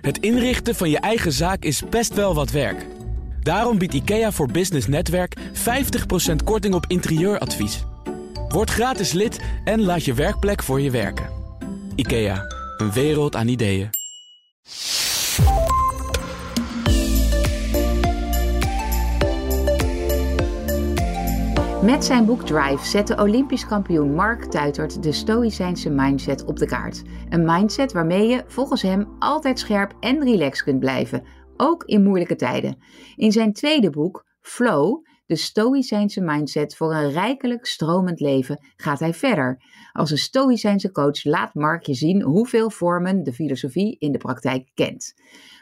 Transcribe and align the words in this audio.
Het 0.00 0.18
inrichten 0.18 0.74
van 0.74 0.90
je 0.90 0.98
eigen 0.98 1.32
zaak 1.32 1.62
is 1.64 1.82
best 1.88 2.14
wel 2.14 2.34
wat 2.34 2.50
werk. 2.50 2.86
Daarom 3.42 3.78
biedt 3.78 3.94
IKEA 3.94 4.32
voor 4.32 4.50
Business 4.50 4.86
Netwerk 4.86 5.36
50% 5.38 5.40
korting 6.44 6.74
op 6.74 6.84
interieuradvies. 6.88 7.84
Word 8.48 8.70
gratis 8.70 9.12
lid 9.12 9.40
en 9.64 9.82
laat 9.82 10.04
je 10.04 10.14
werkplek 10.14 10.62
voor 10.62 10.80
je 10.80 10.90
werken. 10.90 11.26
IKEA, 11.94 12.44
een 12.76 12.92
wereld 12.92 13.36
aan 13.36 13.48
ideeën. 13.48 13.90
Met 21.82 22.04
zijn 22.04 22.24
boek 22.24 22.42
Drive 22.42 22.86
zette 22.86 23.16
Olympisch 23.16 23.66
kampioen 23.66 24.14
Mark 24.14 24.44
Tuitert 24.44 25.02
de 25.02 25.12
Stoïcijnse 25.12 25.90
mindset 25.90 26.44
op 26.44 26.58
de 26.58 26.66
kaart. 26.66 27.02
Een 27.28 27.44
mindset 27.44 27.92
waarmee 27.92 28.28
je, 28.28 28.44
volgens 28.46 28.82
hem, 28.82 29.16
altijd 29.18 29.58
scherp 29.58 29.96
en 30.00 30.24
relaxed 30.24 30.64
kunt 30.64 30.80
blijven, 30.80 31.24
ook 31.56 31.84
in 31.84 32.02
moeilijke 32.02 32.36
tijden. 32.36 32.76
In 33.16 33.32
zijn 33.32 33.52
tweede 33.52 33.90
boek, 33.90 34.26
Flow, 34.40 35.06
de 35.26 35.36
Stoïcijnse 35.36 36.20
mindset 36.20 36.76
voor 36.76 36.94
een 36.94 37.10
rijkelijk 37.10 37.66
stromend 37.66 38.20
leven, 38.20 38.64
gaat 38.76 39.00
hij 39.00 39.14
verder. 39.14 39.62
Als 39.92 40.10
een 40.10 40.18
Stoïcijnse 40.18 40.90
coach 40.90 41.24
laat 41.24 41.54
Mark 41.54 41.86
je 41.86 41.94
zien 41.94 42.22
hoeveel 42.22 42.70
vormen 42.70 43.22
de 43.22 43.32
filosofie 43.32 43.96
in 43.98 44.12
de 44.12 44.18
praktijk 44.18 44.70
kent. 44.74 45.14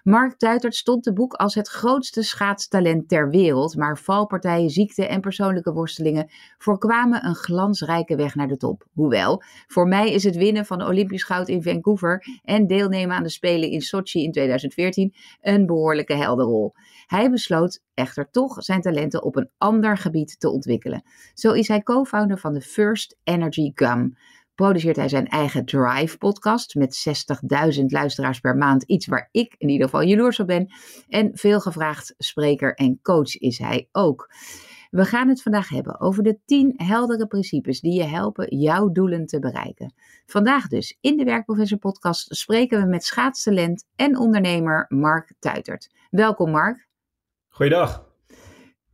Mark 0.06 0.38
Tuitert 0.38 0.74
stond 0.74 1.04
de 1.04 1.12
boek 1.12 1.32
als 1.32 1.54
het 1.54 1.68
grootste 1.68 2.22
schaatstalent 2.22 3.08
ter 3.08 3.30
wereld, 3.30 3.76
maar 3.76 3.98
valpartijen, 3.98 4.70
ziekte 4.70 5.06
en 5.06 5.20
persoonlijke 5.20 5.72
worstelingen 5.72 6.30
voorkwamen 6.58 7.26
een 7.26 7.34
glansrijke 7.34 8.16
weg 8.16 8.34
naar 8.34 8.48
de 8.48 8.56
top. 8.56 8.86
Hoewel, 8.92 9.42
voor 9.66 9.88
mij 9.88 10.12
is 10.12 10.24
het 10.24 10.36
winnen 10.36 10.66
van 10.66 10.82
Olympisch 10.82 11.22
goud 11.22 11.48
in 11.48 11.62
Vancouver 11.62 12.24
en 12.42 12.66
deelnemen 12.66 13.16
aan 13.16 13.22
de 13.22 13.28
Spelen 13.28 13.70
in 13.70 13.80
Sochi 13.80 14.24
in 14.24 14.32
2014 14.32 15.14
een 15.40 15.66
behoorlijke 15.66 16.14
helderrol. 16.14 16.74
Hij 17.06 17.30
besloot 17.30 17.80
echter 17.94 18.30
toch 18.30 18.64
zijn 18.64 18.80
talenten 18.80 19.22
op 19.22 19.36
een 19.36 19.50
ander 19.58 19.96
gebied 19.96 20.40
te 20.40 20.50
ontwikkelen. 20.50 21.02
Zo 21.34 21.52
is 21.52 21.68
hij 21.68 21.82
co-founder 21.82 22.38
van 22.38 22.54
de 22.54 22.60
First 22.60 23.16
Energy 23.24 23.70
Gum 23.74 24.16
produceert 24.56 24.96
hij 24.96 25.08
zijn 25.08 25.26
eigen 25.26 25.64
Drive-podcast 25.64 26.74
met 26.74 27.06
60.000 27.78 27.84
luisteraars 27.84 28.40
per 28.40 28.56
maand. 28.56 28.82
Iets 28.82 29.06
waar 29.06 29.28
ik 29.30 29.54
in 29.58 29.68
ieder 29.68 29.86
geval 29.86 30.02
jaloers 30.02 30.40
op 30.40 30.46
ben. 30.46 30.72
En 31.08 31.30
veelgevraagd 31.34 32.14
spreker 32.18 32.74
en 32.74 32.98
coach 33.02 33.36
is 33.36 33.58
hij 33.58 33.88
ook. 33.92 34.28
We 34.90 35.04
gaan 35.04 35.28
het 35.28 35.42
vandaag 35.42 35.68
hebben 35.68 36.00
over 36.00 36.22
de 36.22 36.38
10 36.44 36.72
heldere 36.76 37.26
principes 37.26 37.80
die 37.80 37.92
je 37.92 38.04
helpen 38.04 38.56
jouw 38.58 38.90
doelen 38.90 39.26
te 39.26 39.38
bereiken. 39.38 39.94
Vandaag 40.26 40.68
dus 40.68 40.98
in 41.00 41.16
de 41.16 41.24
Werkprofessor 41.24 41.78
podcast 41.78 42.36
spreken 42.36 42.80
we 42.80 42.86
met 42.86 43.04
schaatstalent 43.04 43.84
en 43.96 44.18
ondernemer 44.18 44.84
Mark 44.88 45.32
Tuitert. 45.38 45.90
Welkom 46.10 46.50
Mark. 46.50 46.88
Goeiedag 47.48 48.05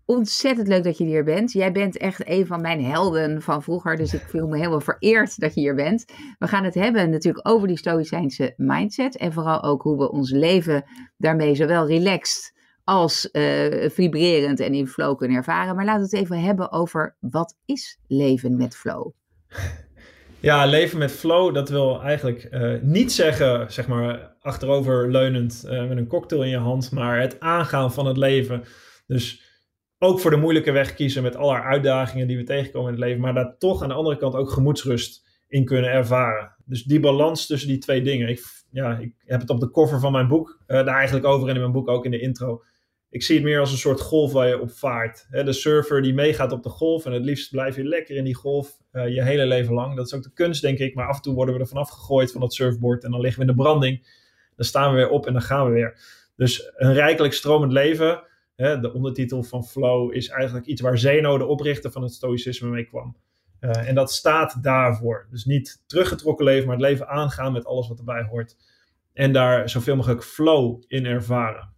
ontzettend 0.07 0.69
leuk 0.69 0.85
dat 0.85 0.99
je 0.99 1.05
hier 1.05 1.25
bent. 1.25 1.53
Jij 1.53 1.73
bent 1.73 1.97
echt 1.97 2.29
een 2.29 2.47
van 2.47 2.61
mijn 2.61 2.85
helden 2.85 3.43
van 3.43 3.63
vroeger, 3.63 3.97
dus 3.97 4.15
ik 4.15 4.21
voel 4.29 4.49
me 4.49 4.57
helemaal 4.57 4.81
vereerd 4.81 5.41
dat 5.41 5.55
je 5.55 5.61
hier 5.61 5.75
bent. 5.75 6.05
We 6.39 6.47
gaan 6.47 6.65
het 6.65 6.75
hebben 6.75 7.11
natuurlijk 7.11 7.49
over 7.49 7.69
die 7.69 7.79
stoïcijnse 7.79 8.55
mindset 8.57 9.17
en 9.17 9.33
vooral 9.33 9.63
ook 9.63 9.83
hoe 9.83 9.99
we 9.99 10.11
ons 10.11 10.31
leven 10.31 10.85
daarmee 11.17 11.55
zowel 11.55 11.87
relaxed 11.87 12.53
als 12.85 13.29
uh, 13.33 13.89
vibrerend 13.91 14.61
en 14.61 14.75
in 14.75 14.89
flow 14.89 15.17
kunnen 15.19 15.37
ervaren. 15.37 15.77
Maar 15.77 15.85
laten 15.85 16.09
we 16.11 16.17
het 16.17 16.25
even 16.25 16.41
hebben 16.41 16.73
over 16.73 17.17
wat 17.21 17.57
is 17.65 17.99
leven 18.07 18.57
met 18.57 18.77
flow? 18.77 19.11
Ja, 20.41 20.67
leven 20.67 20.99
met 20.99 21.13
flow, 21.13 21.55
dat 21.55 21.69
wil 21.69 22.03
eigenlijk 22.03 22.49
uh, 22.51 22.75
niet 22.81 23.13
zeggen, 23.13 23.73
zeg 23.73 23.89
maar, 23.89 24.35
achteroverleunend 24.41 25.65
uh, 25.67 25.89
met 25.89 25.97
een 25.97 26.07
cocktail 26.07 26.43
in 26.43 26.49
je 26.49 26.57
hand, 26.57 26.91
maar 26.91 27.21
het 27.21 27.41
aangaan 27.41 27.93
van 27.93 28.07
het 28.07 28.17
leven. 28.17 28.65
Dus 29.07 29.42
ook 30.03 30.21
voor 30.21 30.31
de 30.31 30.37
moeilijke 30.37 30.73
weg 30.73 30.95
kiezen 30.95 31.23
met 31.23 31.37
alle 31.37 31.63
uitdagingen 31.63 32.27
die 32.27 32.37
we 32.37 32.43
tegenkomen 32.43 32.93
in 32.93 32.95
het 32.95 33.05
leven, 33.05 33.21
maar 33.21 33.35
daar 33.35 33.57
toch 33.59 33.83
aan 33.83 33.89
de 33.89 33.95
andere 33.95 34.17
kant 34.17 34.35
ook 34.35 34.51
gemoedsrust 34.51 35.25
in 35.49 35.65
kunnen 35.65 35.91
ervaren. 35.91 36.55
Dus 36.65 36.83
die 36.83 37.01
balans 37.01 37.47
tussen 37.47 37.69
die 37.69 37.79
twee 37.79 38.03
dingen. 38.03 38.29
Ik, 38.29 38.41
ja, 38.71 38.99
ik 38.99 39.15
heb 39.25 39.41
het 39.41 39.51
op 39.51 39.61
de 39.61 39.71
cover 39.71 40.01
van 40.01 40.13
mijn 40.13 40.29
boek, 40.29 40.59
uh, 40.61 40.77
daar 40.77 40.97
eigenlijk 40.97 41.27
over 41.27 41.49
in 41.49 41.61
mijn 41.61 41.73
boek 41.73 41.89
ook 41.89 42.05
in 42.05 42.11
de 42.11 42.21
intro. 42.21 42.63
Ik 43.11 43.23
zie 43.23 43.35
het 43.35 43.45
meer 43.45 43.61
als 43.61 43.73
een 43.73 43.79
soort 43.79 44.01
golf 44.01 44.33
waar 44.33 44.49
je 44.49 44.61
op 44.61 44.71
vaart. 44.71 45.27
de 45.31 45.53
surfer 45.53 46.03
die 46.03 46.15
meegaat 46.15 46.53
op 46.53 46.63
de 46.63 46.69
golf 46.69 47.05
en 47.05 47.13
het 47.13 47.25
liefst 47.25 47.51
blijf 47.51 47.77
je 47.77 47.85
lekker 47.85 48.17
in 48.17 48.25
die 48.25 48.35
golf 48.35 48.79
uh, 48.93 49.09
je 49.09 49.23
hele 49.23 49.47
leven 49.47 49.75
lang. 49.75 49.97
Dat 49.97 50.07
is 50.07 50.15
ook 50.15 50.23
de 50.23 50.33
kunst, 50.33 50.63
denk 50.63 50.79
ik. 50.79 50.95
Maar 50.95 51.09
af 51.09 51.17
en 51.17 51.23
toe 51.23 51.35
worden 51.35 51.55
we 51.55 51.61
er 51.61 51.67
vanaf 51.67 51.91
gegooid 51.91 52.33
van 52.33 52.41
dat 52.41 52.55
surfboard 52.55 53.05
en 53.05 53.11
dan 53.11 53.21
liggen 53.21 53.43
we 53.43 53.51
in 53.51 53.57
de 53.57 53.63
branding. 53.63 54.07
Dan 54.57 54.67
staan 54.67 54.91
we 54.91 54.97
weer 54.97 55.09
op 55.09 55.27
en 55.27 55.33
dan 55.33 55.43
gaan 55.43 55.67
we 55.67 55.73
weer. 55.73 55.99
Dus 56.37 56.73
een 56.77 56.93
rijkelijk 56.93 57.35
stromend 57.35 57.73
leven 57.73 58.23
de 58.57 58.93
ondertitel 58.95 59.43
van 59.43 59.65
Flow 59.65 60.15
is 60.15 60.29
eigenlijk 60.29 60.67
iets 60.67 60.81
waar 60.81 60.99
Zeno, 60.99 61.39
de 61.39 61.47
oprichter 61.47 61.91
van 61.91 62.03
het 62.03 62.13
Stoïcisme, 62.13 62.69
mee 62.69 62.85
kwam. 62.85 63.17
Uh, 63.61 63.89
en 63.89 63.95
dat 63.95 64.13
staat 64.13 64.63
daarvoor. 64.63 65.27
Dus 65.31 65.45
niet 65.45 65.83
teruggetrokken 65.87 66.45
leven, 66.45 66.67
maar 66.67 66.77
het 66.77 66.85
leven 66.85 67.09
aangaan 67.09 67.53
met 67.53 67.65
alles 67.65 67.89
wat 67.89 67.99
erbij 67.99 68.23
hoort. 68.23 68.57
En 69.13 69.33
daar 69.33 69.69
zoveel 69.69 69.97
mogelijk 69.97 70.25
flow 70.25 70.83
in 70.87 71.07
ervaren. 71.07 71.71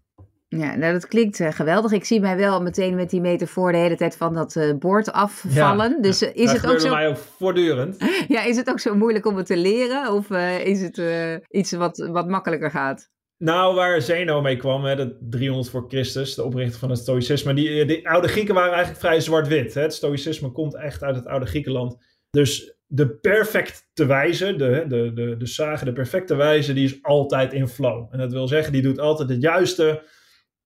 Ja, 0.49 0.75
nou 0.77 0.93
dat 0.93 1.07
klinkt 1.07 1.39
uh, 1.39 1.53
geweldig. 1.53 1.93
Ik 1.93 2.05
zie 2.05 2.21
mij 2.21 2.37
wel 2.37 2.63
meteen 2.63 2.95
met 2.95 3.11
die 3.11 3.21
metafoor 3.21 3.73
de 3.73 3.79
hele 3.79 3.97
tijd 3.97 4.17
van 4.17 4.35
dat 4.35 4.55
uh, 4.55 4.75
bord 4.79 5.13
afvallen. 5.13 5.91
Ja, 5.91 6.01
dus 6.01 6.23
uh, 6.23 6.35
is 6.35 6.53
het 6.53 6.67
ook 6.67 6.81
zo. 6.81 6.91
mij 6.91 7.09
ook 7.09 7.17
voortdurend. 7.17 7.97
ja, 8.29 8.43
is 8.43 8.57
het 8.57 8.71
ook 8.71 8.81
zo 8.81 8.95
moeilijk 8.95 9.27
om 9.27 9.37
het 9.37 9.47
te 9.47 9.57
leren? 9.57 10.13
Of 10.13 10.31
is 10.65 10.81
het 10.81 11.03
iets 11.51 11.73
wat, 11.73 12.09
wat 12.13 12.29
makkelijker 12.29 12.71
gaat? 12.71 13.11
Nou, 13.45 13.75
waar 13.75 14.03
Zeno 14.03 14.41
mee 14.41 14.57
kwam, 14.57 14.85
hè, 14.85 14.97
de 14.97 15.17
300 15.21 15.71
voor 15.71 15.85
Christus, 15.89 16.35
de 16.35 16.43
oprichter 16.43 16.79
van 16.79 16.91
het 16.91 16.99
Stoïcisme. 16.99 17.55
Die, 17.55 17.85
die 17.85 18.09
oude 18.09 18.29
Grieken 18.29 18.55
waren 18.55 18.73
eigenlijk 18.73 19.01
vrij 19.01 19.21
zwart-wit. 19.21 19.75
Het 19.75 19.95
Stoïcisme 19.95 20.53
komt 20.53 20.75
echt 20.75 21.03
uit 21.03 21.17
het 21.17 21.27
oude 21.27 21.47
Griekenland. 21.47 21.97
Dus 22.31 22.77
de 22.87 23.09
perfecte 23.09 24.07
wijze, 24.07 24.57
de, 24.57 24.85
de, 24.89 25.13
de, 25.13 25.37
de 25.37 25.47
sage, 25.47 25.85
de 25.85 25.93
perfecte 25.93 26.35
wijze, 26.35 26.73
die 26.73 26.85
is 26.85 27.03
altijd 27.03 27.53
in 27.53 27.69
flow. 27.69 28.09
En 28.11 28.19
dat 28.19 28.33
wil 28.33 28.49
zeggen, 28.49 28.73
die 28.73 28.83
doet 28.83 28.99
altijd 28.99 29.29
het 29.29 29.43
juiste. 29.43 30.03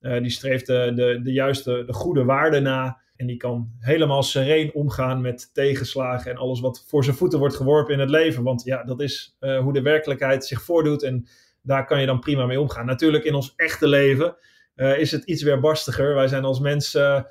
Uh, 0.00 0.20
die 0.20 0.30
streeft 0.30 0.66
de, 0.66 0.92
de, 0.94 1.20
de 1.22 1.32
juiste, 1.32 1.84
de 1.86 1.92
goede 1.92 2.24
waarde 2.24 2.60
na. 2.60 3.00
En 3.16 3.26
die 3.26 3.36
kan 3.36 3.70
helemaal 3.78 4.22
sereen 4.22 4.74
omgaan 4.74 5.20
met 5.20 5.50
tegenslagen 5.54 6.30
en 6.30 6.36
alles 6.36 6.60
wat 6.60 6.84
voor 6.88 7.04
zijn 7.04 7.16
voeten 7.16 7.38
wordt 7.38 7.56
geworpen 7.56 7.94
in 7.94 8.00
het 8.00 8.10
leven. 8.10 8.42
Want 8.42 8.64
ja, 8.64 8.84
dat 8.84 9.00
is 9.00 9.36
uh, 9.40 9.60
hoe 9.60 9.72
de 9.72 9.82
werkelijkheid 9.82 10.44
zich 10.44 10.62
voordoet. 10.62 11.02
En 11.02 11.28
daar 11.68 11.86
kan 11.86 12.00
je 12.00 12.06
dan 12.06 12.20
prima 12.20 12.46
mee 12.46 12.60
omgaan. 12.60 12.86
Natuurlijk 12.86 13.24
in 13.24 13.34
ons 13.34 13.52
echte 13.56 13.88
leven 13.88 14.36
uh, 14.76 14.98
is 14.98 15.12
het 15.12 15.24
iets 15.24 15.42
weerbarstiger. 15.42 16.14
Wij 16.14 16.28
zijn 16.28 16.44
als 16.44 16.60
mensen 16.60 17.26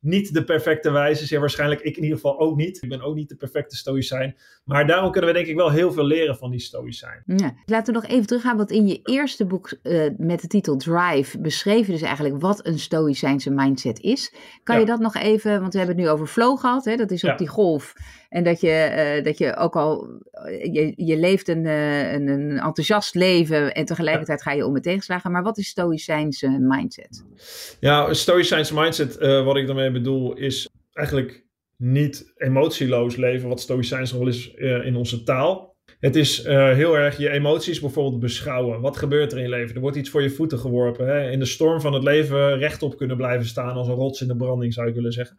niet 0.00 0.34
de 0.34 0.44
perfecte 0.44 0.90
wijze. 0.90 1.26
Zeer 1.26 1.40
waarschijnlijk 1.40 1.80
ik 1.80 1.96
in 1.96 2.02
ieder 2.02 2.16
geval 2.16 2.38
ook 2.38 2.56
niet. 2.56 2.82
Ik 2.82 2.88
ben 2.88 3.02
ook 3.02 3.14
niet 3.14 3.28
de 3.28 3.36
perfecte 3.36 3.76
stoïcijn. 3.76 4.36
Maar 4.64 4.86
daarom 4.86 5.10
kunnen 5.10 5.30
we 5.30 5.36
denk 5.36 5.48
ik 5.48 5.56
wel 5.56 5.70
heel 5.70 5.92
veel 5.92 6.04
leren 6.04 6.36
van 6.36 6.50
die 6.50 6.60
stoïcijn. 6.60 7.22
Ja. 7.26 7.54
Laten 7.64 7.94
we 7.94 8.00
nog 8.00 8.10
even 8.10 8.26
teruggaan. 8.26 8.56
Want 8.56 8.70
in 8.70 8.86
je 8.86 9.00
eerste 9.02 9.46
boek 9.46 9.76
uh, 9.82 10.10
met 10.16 10.40
de 10.40 10.46
titel 10.46 10.76
Drive 10.76 11.40
beschreef 11.40 11.86
je 11.86 11.92
dus 11.92 12.02
eigenlijk 12.02 12.40
wat 12.40 12.66
een 12.66 12.78
stoïcijnse 12.78 13.50
mindset 13.50 14.00
is. 14.00 14.34
Kan 14.62 14.74
ja. 14.74 14.80
je 14.80 14.86
dat 14.86 15.00
nog 15.00 15.14
even, 15.14 15.60
want 15.60 15.72
we 15.72 15.78
hebben 15.78 15.96
het 15.96 16.04
nu 16.04 16.10
over 16.10 16.26
flow 16.26 16.58
gehad. 16.58 16.84
Hè? 16.84 16.96
Dat 16.96 17.10
is 17.10 17.24
op 17.24 17.30
ja. 17.30 17.36
die 17.36 17.48
golf. 17.48 17.94
En 18.28 18.44
dat 18.44 18.60
je, 18.60 19.14
uh, 19.18 19.24
dat 19.24 19.38
je 19.38 19.56
ook 19.56 19.76
al, 19.76 20.08
je, 20.72 20.92
je 20.96 21.16
leeft 21.16 21.48
een, 21.48 21.64
uh, 21.64 22.12
een, 22.12 22.28
een, 22.28 22.58
enthousiast 22.58 23.14
leven 23.14 23.74
en 23.74 23.84
tegelijkertijd 23.84 24.42
ga 24.42 24.52
je 24.52 24.66
om 24.66 24.72
met 24.72 24.82
tegenslagen. 24.82 25.30
Maar 25.30 25.42
wat 25.42 25.58
is 25.58 25.68
stoïcijnse 25.68 26.58
mindset? 26.60 27.24
Ja, 27.80 28.14
stoïcijnse 28.14 28.74
mindset, 28.74 29.18
wat 29.18 29.56
ik 29.56 29.66
daarmee 29.66 29.90
bedoel, 29.90 30.34
is 30.36 30.68
eigenlijk 30.92 31.46
niet 31.76 32.32
emotieloos 32.36 33.16
leven, 33.16 33.48
wat 33.48 33.60
stoïcijns 33.60 34.12
rol 34.12 34.28
is 34.28 34.54
in 34.84 34.96
onze 34.96 35.22
taal. 35.22 35.76
Het 36.00 36.16
is 36.16 36.44
heel 36.46 36.98
erg 36.98 37.16
je 37.16 37.30
emoties 37.30 37.80
bijvoorbeeld 37.80 38.20
beschouwen. 38.20 38.80
Wat 38.80 38.96
gebeurt 38.96 39.32
er 39.32 39.38
in 39.38 39.44
je 39.44 39.50
leven? 39.50 39.74
Er 39.74 39.80
wordt 39.80 39.96
iets 39.96 40.10
voor 40.10 40.22
je 40.22 40.30
voeten 40.30 40.58
geworpen. 40.58 41.06
Hè? 41.06 41.30
In 41.30 41.38
de 41.38 41.44
storm 41.44 41.80
van 41.80 41.92
het 41.92 42.02
leven 42.02 42.58
rechtop 42.58 42.96
kunnen 42.96 43.16
blijven 43.16 43.46
staan 43.46 43.76
als 43.76 43.88
een 43.88 43.94
rots 43.94 44.20
in 44.20 44.28
de 44.28 44.36
branding, 44.36 44.72
zou 44.72 44.86
je 44.86 44.94
willen 44.94 45.12
zeggen. 45.12 45.38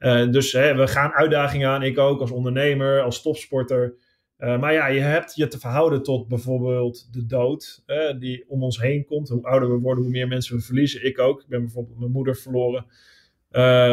Uh, 0.00 0.30
dus 0.30 0.52
hè, 0.52 0.74
we 0.74 0.86
gaan 0.86 1.12
uitdagingen 1.12 1.68
aan, 1.68 1.82
ik 1.82 1.98
ook 1.98 2.20
als 2.20 2.30
ondernemer, 2.30 3.02
als 3.02 3.22
topsporter. 3.22 3.94
Uh, 4.38 4.60
maar 4.60 4.72
ja, 4.72 4.86
je 4.86 5.00
hebt 5.00 5.34
je 5.34 5.48
te 5.48 5.58
verhouden 5.58 6.02
tot 6.02 6.28
bijvoorbeeld 6.28 7.12
de 7.12 7.26
dood 7.26 7.82
die 8.18 8.44
om 8.48 8.62
ons 8.62 8.80
heen 8.80 9.04
komt. 9.04 9.28
Hoe 9.28 9.42
ouder 9.42 9.68
we 9.68 9.78
worden, 9.78 10.04
hoe 10.04 10.12
meer 10.12 10.28
mensen 10.28 10.56
we 10.56 10.62
verliezen. 10.62 11.04
Ik 11.04 11.18
ook. 11.18 11.40
Ik 11.40 11.48
ben 11.48 11.60
bijvoorbeeld 11.60 11.98
mijn 11.98 12.10
moeder 12.10 12.36
verloren, 12.36 12.86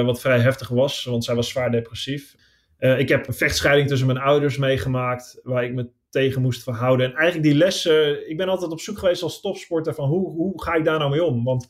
wat 0.06 0.21
vrij 0.21 0.39
heftig 0.39 0.68
was, 0.68 1.04
want 1.04 1.24
zij 1.24 1.36
was 1.36 1.50
zwaar 1.50 1.71
depressief. 1.71 2.36
ik 2.77 3.09
heb 3.09 3.27
een 3.27 3.33
vechtscheiding 3.33 3.88
tussen 3.88 4.07
mijn 4.07 4.19
ouders 4.19 4.57
meegemaakt, 4.57 5.39
waar 5.44 5.63
ik 5.63 5.74
me 5.74 5.89
tegen 6.09 6.42
moest 6.42 6.63
verhouden. 6.63 7.06
En 7.06 7.15
eigenlijk 7.15 7.50
die 7.50 7.57
lessen, 7.57 8.30
ik 8.30 8.38
ben 8.38 8.50
altijd 8.50 8.71
op 8.71 8.80
zoek 8.80 8.98
geweest 8.98 9.24
als 9.24 9.42
topsporter 9.42 9.94
van 9.94 10.07
hoe, 10.09 10.30
hoe 10.30 10.63
ga 10.63 10.74
ik 10.74 10.86
daar 10.86 11.00
nou 11.00 11.12
mee 11.12 11.24
om? 11.24 11.44
Want 11.44 11.69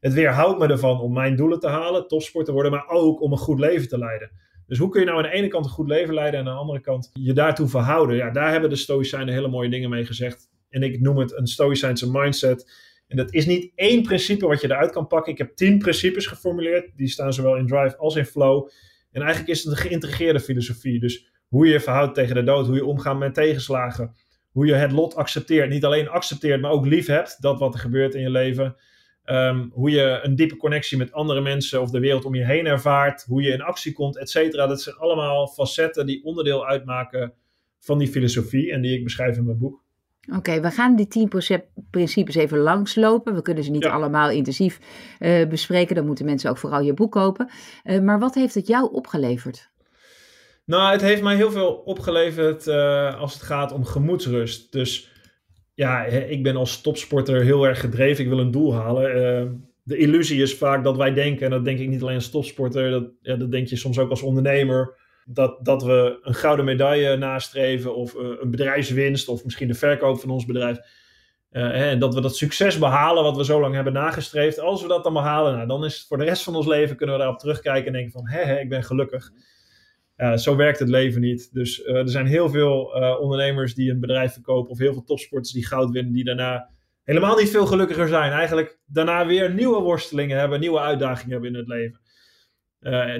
het 0.00 0.12
weerhoudt 0.12 0.58
me 0.58 0.66
ervan 0.66 1.00
om 1.00 1.12
mijn 1.12 1.36
doelen 1.36 1.60
te 1.60 1.68
halen, 1.68 2.08
topsport 2.08 2.46
te 2.46 2.52
worden, 2.52 2.72
maar 2.72 2.88
ook 2.88 3.20
om 3.20 3.32
een 3.32 3.38
goed 3.38 3.58
leven 3.58 3.88
te 3.88 3.98
leiden. 3.98 4.30
Dus 4.66 4.78
hoe 4.78 4.88
kun 4.88 5.00
je 5.00 5.06
nou 5.06 5.18
aan 5.18 5.30
de 5.30 5.36
ene 5.36 5.48
kant 5.48 5.64
een 5.64 5.70
goed 5.70 5.88
leven 5.88 6.14
leiden 6.14 6.40
en 6.40 6.46
aan 6.46 6.52
de 6.52 6.60
andere 6.60 6.80
kant 6.80 7.10
je 7.12 7.32
daartoe 7.32 7.68
verhouden? 7.68 8.16
Ja, 8.16 8.30
daar 8.30 8.50
hebben 8.50 8.70
de 8.70 8.76
Stoïcijnen 8.76 9.34
hele 9.34 9.48
mooie 9.48 9.70
dingen 9.70 9.90
mee 9.90 10.04
gezegd. 10.04 10.48
En 10.68 10.82
ik 10.82 11.00
noem 11.00 11.18
het 11.18 11.32
een 11.32 11.46
stoïcijnse 11.46 12.10
mindset. 12.10 12.72
En 13.08 13.16
dat 13.16 13.32
is 13.34 13.46
niet 13.46 13.72
één 13.74 14.02
principe 14.02 14.46
wat 14.46 14.60
je 14.60 14.66
eruit 14.66 14.90
kan 14.90 15.06
pakken. 15.06 15.32
Ik 15.32 15.38
heb 15.38 15.56
tien 15.56 15.78
principes 15.78 16.26
geformuleerd. 16.26 16.90
Die 16.96 17.08
staan 17.08 17.32
zowel 17.32 17.56
in 17.56 17.66
Drive 17.66 17.96
als 17.96 18.16
in 18.16 18.26
Flow. 18.26 18.68
En 19.12 19.22
eigenlijk 19.22 19.50
is 19.50 19.64
het 19.64 19.72
een 19.72 19.78
geïntegreerde 19.78 20.40
filosofie. 20.40 21.00
Dus 21.00 21.26
hoe 21.48 21.66
je 21.66 21.72
je 21.72 21.80
verhoudt 21.80 22.14
tegen 22.14 22.34
de 22.34 22.42
dood, 22.42 22.66
hoe 22.66 22.74
je 22.74 22.84
omgaat 22.84 23.18
met 23.18 23.34
tegenslagen, 23.34 24.14
hoe 24.50 24.66
je 24.66 24.74
het 24.74 24.92
lot 24.92 25.14
accepteert. 25.14 25.70
Niet 25.70 25.84
alleen 25.84 26.08
accepteert, 26.08 26.60
maar 26.60 26.70
ook 26.70 26.86
lief 26.86 27.06
hebt, 27.06 27.42
dat 27.42 27.58
wat 27.58 27.74
er 27.74 27.80
gebeurt 27.80 28.14
in 28.14 28.20
je 28.20 28.30
leven. 28.30 28.76
Ehm, 29.26 29.68
hoe 29.70 29.90
je 29.90 30.20
een 30.22 30.36
diepe 30.36 30.56
connectie 30.56 30.98
met 30.98 31.12
andere 31.12 31.40
mensen 31.40 31.80
of 31.80 31.90
de 31.90 32.00
wereld 32.00 32.24
om 32.24 32.34
je 32.34 32.44
heen 32.44 32.66
ervaart. 32.66 33.24
Hoe 33.24 33.42
je 33.42 33.52
in 33.52 33.62
actie 33.62 33.92
komt, 33.92 34.18
et 34.18 34.30
cetera. 34.30 34.66
Dat 34.66 34.82
zijn 34.82 34.96
allemaal 34.96 35.46
facetten 35.46 36.06
die 36.06 36.24
onderdeel 36.24 36.66
uitmaken 36.66 37.32
van 37.80 37.98
die 37.98 38.08
filosofie 38.08 38.72
en 38.72 38.80
die 38.80 38.96
ik 38.96 39.04
beschrijf 39.04 39.36
in 39.36 39.44
mijn 39.44 39.58
boek. 39.58 39.84
Oké, 40.36 40.60
we 40.60 40.70
gaan 40.70 40.96
die 40.96 41.06
tien 41.06 41.30
principes 41.90 42.34
even 42.34 42.58
langslopen. 42.58 43.34
We 43.34 43.42
kunnen 43.42 43.64
ze 43.64 43.70
niet 43.70 43.84
allemaal 43.86 44.30
intensief 44.30 44.78
uh, 45.18 45.46
bespreken. 45.48 45.94
Dan 45.94 46.06
moeten 46.06 46.24
mensen 46.24 46.50
ook 46.50 46.58
vooral 46.58 46.80
je 46.80 46.94
boek 46.94 47.12
kopen. 47.12 47.50
Uh, 47.84 48.00
maar 48.00 48.18
wat 48.18 48.34
heeft 48.34 48.54
het 48.54 48.66
jou 48.66 48.92
opgeleverd? 48.92 49.70
Nou, 50.64 50.92
het 50.92 51.00
heeft 51.00 51.22
mij 51.22 51.36
heel 51.36 51.50
veel 51.50 51.72
opgeleverd 51.74 52.66
uh, 52.66 53.20
als 53.20 53.32
het 53.32 53.42
gaat 53.42 53.72
om 53.72 53.84
gemoedsrust. 53.84 54.72
Dus 54.72 55.12
ja, 55.76 56.04
ik 56.04 56.42
ben 56.42 56.56
als 56.56 56.80
topsporter 56.80 57.42
heel 57.42 57.66
erg 57.66 57.80
gedreven. 57.80 58.24
Ik 58.24 58.30
wil 58.30 58.38
een 58.38 58.50
doel 58.50 58.74
halen. 58.74 59.70
de 59.82 59.96
illusie 59.96 60.42
is 60.42 60.54
vaak 60.54 60.84
dat 60.84 60.96
wij 60.96 61.12
denken, 61.12 61.44
en 61.44 61.50
dat 61.50 61.64
denk 61.64 61.78
ik 61.78 61.88
niet 61.88 62.02
alleen 62.02 62.14
als 62.14 62.30
topsporter, 62.30 62.90
dat, 62.90 63.10
ja, 63.20 63.36
dat 63.36 63.50
denk 63.50 63.68
je 63.68 63.76
soms 63.76 63.98
ook 63.98 64.10
als 64.10 64.22
ondernemer 64.22 64.94
dat, 65.28 65.64
dat 65.64 65.82
we 65.82 66.18
een 66.22 66.34
gouden 66.34 66.64
medaille 66.64 67.16
nastreven 67.16 67.94
of 67.94 68.14
uh, 68.14 68.28
een 68.40 68.50
bedrijfswinst 68.50 69.28
of 69.28 69.44
misschien 69.44 69.68
de 69.68 69.74
verkoop 69.74 70.20
van 70.20 70.30
ons 70.30 70.44
bedrijf. 70.44 70.78
Uh, 71.50 71.90
en 71.90 71.98
dat 71.98 72.14
we 72.14 72.20
dat 72.20 72.36
succes 72.36 72.78
behalen 72.78 73.22
wat 73.22 73.36
we 73.36 73.44
zo 73.44 73.60
lang 73.60 73.74
hebben 73.74 73.92
nagestreefd. 73.92 74.60
Als 74.60 74.82
we 74.82 74.88
dat 74.88 75.04
dan 75.04 75.12
behalen, 75.12 75.54
nou, 75.54 75.66
dan 75.66 75.84
is 75.84 75.96
het 75.96 76.06
voor 76.06 76.18
de 76.18 76.24
rest 76.24 76.42
van 76.42 76.56
ons 76.56 76.66
leven 76.66 76.96
kunnen 76.96 77.14
we 77.14 77.20
daarop 77.20 77.38
terugkijken 77.38 77.86
en 77.86 77.92
denken 77.92 78.12
van 78.12 78.28
hé 78.28 78.60
ik 78.60 78.68
ben 78.68 78.84
gelukkig. 78.84 79.30
Zo 80.36 80.56
werkt 80.56 80.78
het 80.78 80.88
leven 80.88 81.20
niet. 81.20 81.54
Dus 81.54 81.78
uh, 81.80 81.96
er 81.96 82.08
zijn 82.08 82.26
heel 82.26 82.50
veel 82.50 82.84
ondernemers 83.20 83.74
die 83.74 83.90
een 83.90 84.00
bedrijf 84.00 84.32
verkopen 84.32 84.70
of 84.70 84.78
heel 84.78 84.92
veel 84.92 85.04
topsporters 85.04 85.52
die 85.52 85.66
goud 85.66 85.90
winnen, 85.90 86.12
die 86.12 86.24
daarna 86.24 86.70
helemaal 87.04 87.36
niet 87.36 87.50
veel 87.50 87.66
gelukkiger 87.66 88.08
zijn. 88.08 88.32
Eigenlijk 88.32 88.78
daarna 88.86 89.26
weer 89.26 89.54
nieuwe 89.54 89.80
worstelingen 89.80 90.38
hebben, 90.38 90.60
nieuwe 90.60 90.80
uitdagingen 90.80 91.32
hebben 91.32 91.50
in 91.50 91.56
het 91.56 91.68
leven. 91.68 92.00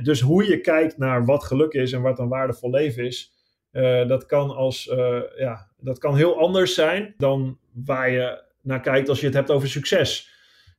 Dus 0.03 0.21
hoe 0.21 0.49
je 0.49 0.61
kijkt 0.61 0.99
naar 0.99 1.25
wat 1.25 1.45
geluk 1.45 1.73
is 1.73 1.93
en 1.93 2.03
wat 2.03 2.19
een 2.19 2.29
waardevol 2.29 2.71
leven 2.71 3.05
is, 3.05 3.33
dat, 4.07 4.27
kan 4.27 4.51
als, 4.51 4.85
ja, 5.37 5.71
dat 5.81 5.99
kan 5.99 6.17
heel 6.17 6.39
anders 6.39 6.75
zijn 6.75 7.15
dan 7.17 7.59
waar 7.73 8.11
je 8.11 8.43
naar 8.63 8.81
kijkt 8.81 9.09
als 9.09 9.21
je 9.21 9.27
het 9.27 9.35
hebt 9.35 9.51
over 9.51 9.69
succes. 9.69 10.36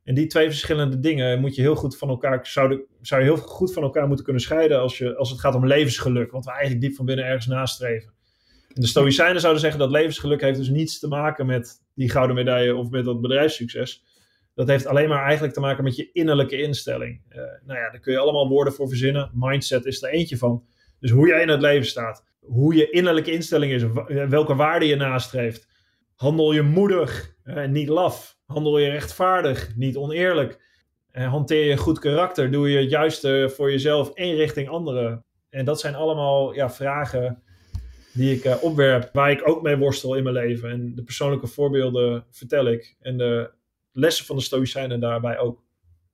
En 0.07 0.15
die 0.15 0.27
twee 0.27 0.47
verschillende 0.47 0.99
dingen 0.99 1.39
moet 1.39 1.55
je 1.55 1.61
heel 1.61 1.75
goed 1.75 1.97
van 1.97 2.09
elkaar, 2.09 2.47
zou, 2.47 2.81
zou 3.01 3.21
je 3.21 3.27
heel 3.27 3.37
goed 3.37 3.73
van 3.73 3.83
elkaar 3.83 4.07
moeten 4.07 4.25
kunnen 4.25 4.41
scheiden 4.41 4.79
als, 4.79 4.97
je, 4.97 5.15
als 5.15 5.29
het 5.29 5.39
gaat 5.39 5.55
om 5.55 5.67
levensgeluk, 5.67 6.31
wat 6.31 6.45
we 6.45 6.51
eigenlijk 6.51 6.81
diep 6.81 6.95
van 6.95 7.05
binnen 7.05 7.25
ergens 7.25 7.47
nastreven. 7.47 8.13
En 8.73 8.81
de 8.81 8.87
Stoïcijnen 8.87 9.41
zouden 9.41 9.61
zeggen 9.61 9.79
dat 9.79 9.91
levensgeluk 9.91 10.41
heeft 10.41 10.57
dus 10.57 10.69
niets 10.69 10.99
te 10.99 11.07
maken 11.07 11.45
met 11.45 11.83
die 11.95 12.09
gouden 12.09 12.35
medaille 12.35 12.75
of 12.75 12.89
met 12.89 13.05
dat 13.05 13.21
bedrijfssucces 13.21 14.03
dat 14.57 14.67
heeft 14.67 14.85
alleen 14.85 15.09
maar 15.09 15.23
eigenlijk 15.23 15.53
te 15.53 15.59
maken 15.59 15.83
met 15.83 15.95
je 15.95 16.09
innerlijke 16.11 16.61
instelling. 16.61 17.21
Uh, 17.29 17.35
nou 17.37 17.79
ja, 17.79 17.89
daar 17.89 17.99
kun 17.99 18.13
je 18.13 18.19
allemaal 18.19 18.47
woorden 18.47 18.73
voor 18.73 18.87
verzinnen. 18.87 19.31
Mindset 19.33 19.85
is 19.85 20.03
er 20.03 20.09
eentje 20.09 20.37
van. 20.37 20.63
Dus 20.99 21.11
hoe 21.11 21.27
jij 21.27 21.41
in 21.41 21.49
het 21.49 21.61
leven 21.61 21.85
staat. 21.85 22.25
Hoe 22.39 22.75
je 22.75 22.89
innerlijke 22.89 23.31
instelling 23.31 23.71
is. 23.71 23.83
Eh, 23.83 24.27
welke 24.27 24.55
waarde 24.55 24.85
je 24.85 24.95
nastreeft. 24.95 25.67
Handel 26.15 26.51
je 26.51 26.61
moedig, 26.61 27.35
uh, 27.45 27.65
niet 27.65 27.87
laf. 27.87 28.36
Handel 28.47 28.79
je 28.79 28.89
rechtvaardig, 28.89 29.75
niet 29.75 29.97
oneerlijk. 29.97 30.59
hanteer 31.11 31.65
je 31.65 31.77
goed 31.77 31.99
karakter. 31.99 32.51
Doe 32.51 32.69
je 32.69 32.77
het 32.79 32.89
juiste 32.89 33.51
voor 33.55 33.71
jezelf 33.71 34.13
en 34.13 34.35
richting 34.35 34.69
anderen. 34.69 35.25
En 35.49 35.65
dat 35.65 35.79
zijn 35.79 35.95
allemaal 35.95 36.53
ja, 36.53 36.69
vragen 36.69 37.41
die 38.13 38.35
ik 38.35 38.57
opwerp. 38.61 39.09
Waar 39.13 39.31
ik 39.31 39.47
ook 39.47 39.61
mee 39.61 39.77
worstel 39.77 40.15
in 40.15 40.23
mijn 40.23 40.35
leven. 40.35 40.69
En 40.69 40.95
de 40.95 41.03
persoonlijke 41.03 41.47
voorbeelden 41.47 42.25
vertel 42.31 42.67
ik. 42.67 42.95
En 43.01 43.17
de 43.17 43.51
lessen 43.91 44.25
van 44.25 44.35
de 44.35 44.41
Stoïcijnen 44.41 44.99
daarbij 44.99 45.39
ook. 45.39 45.65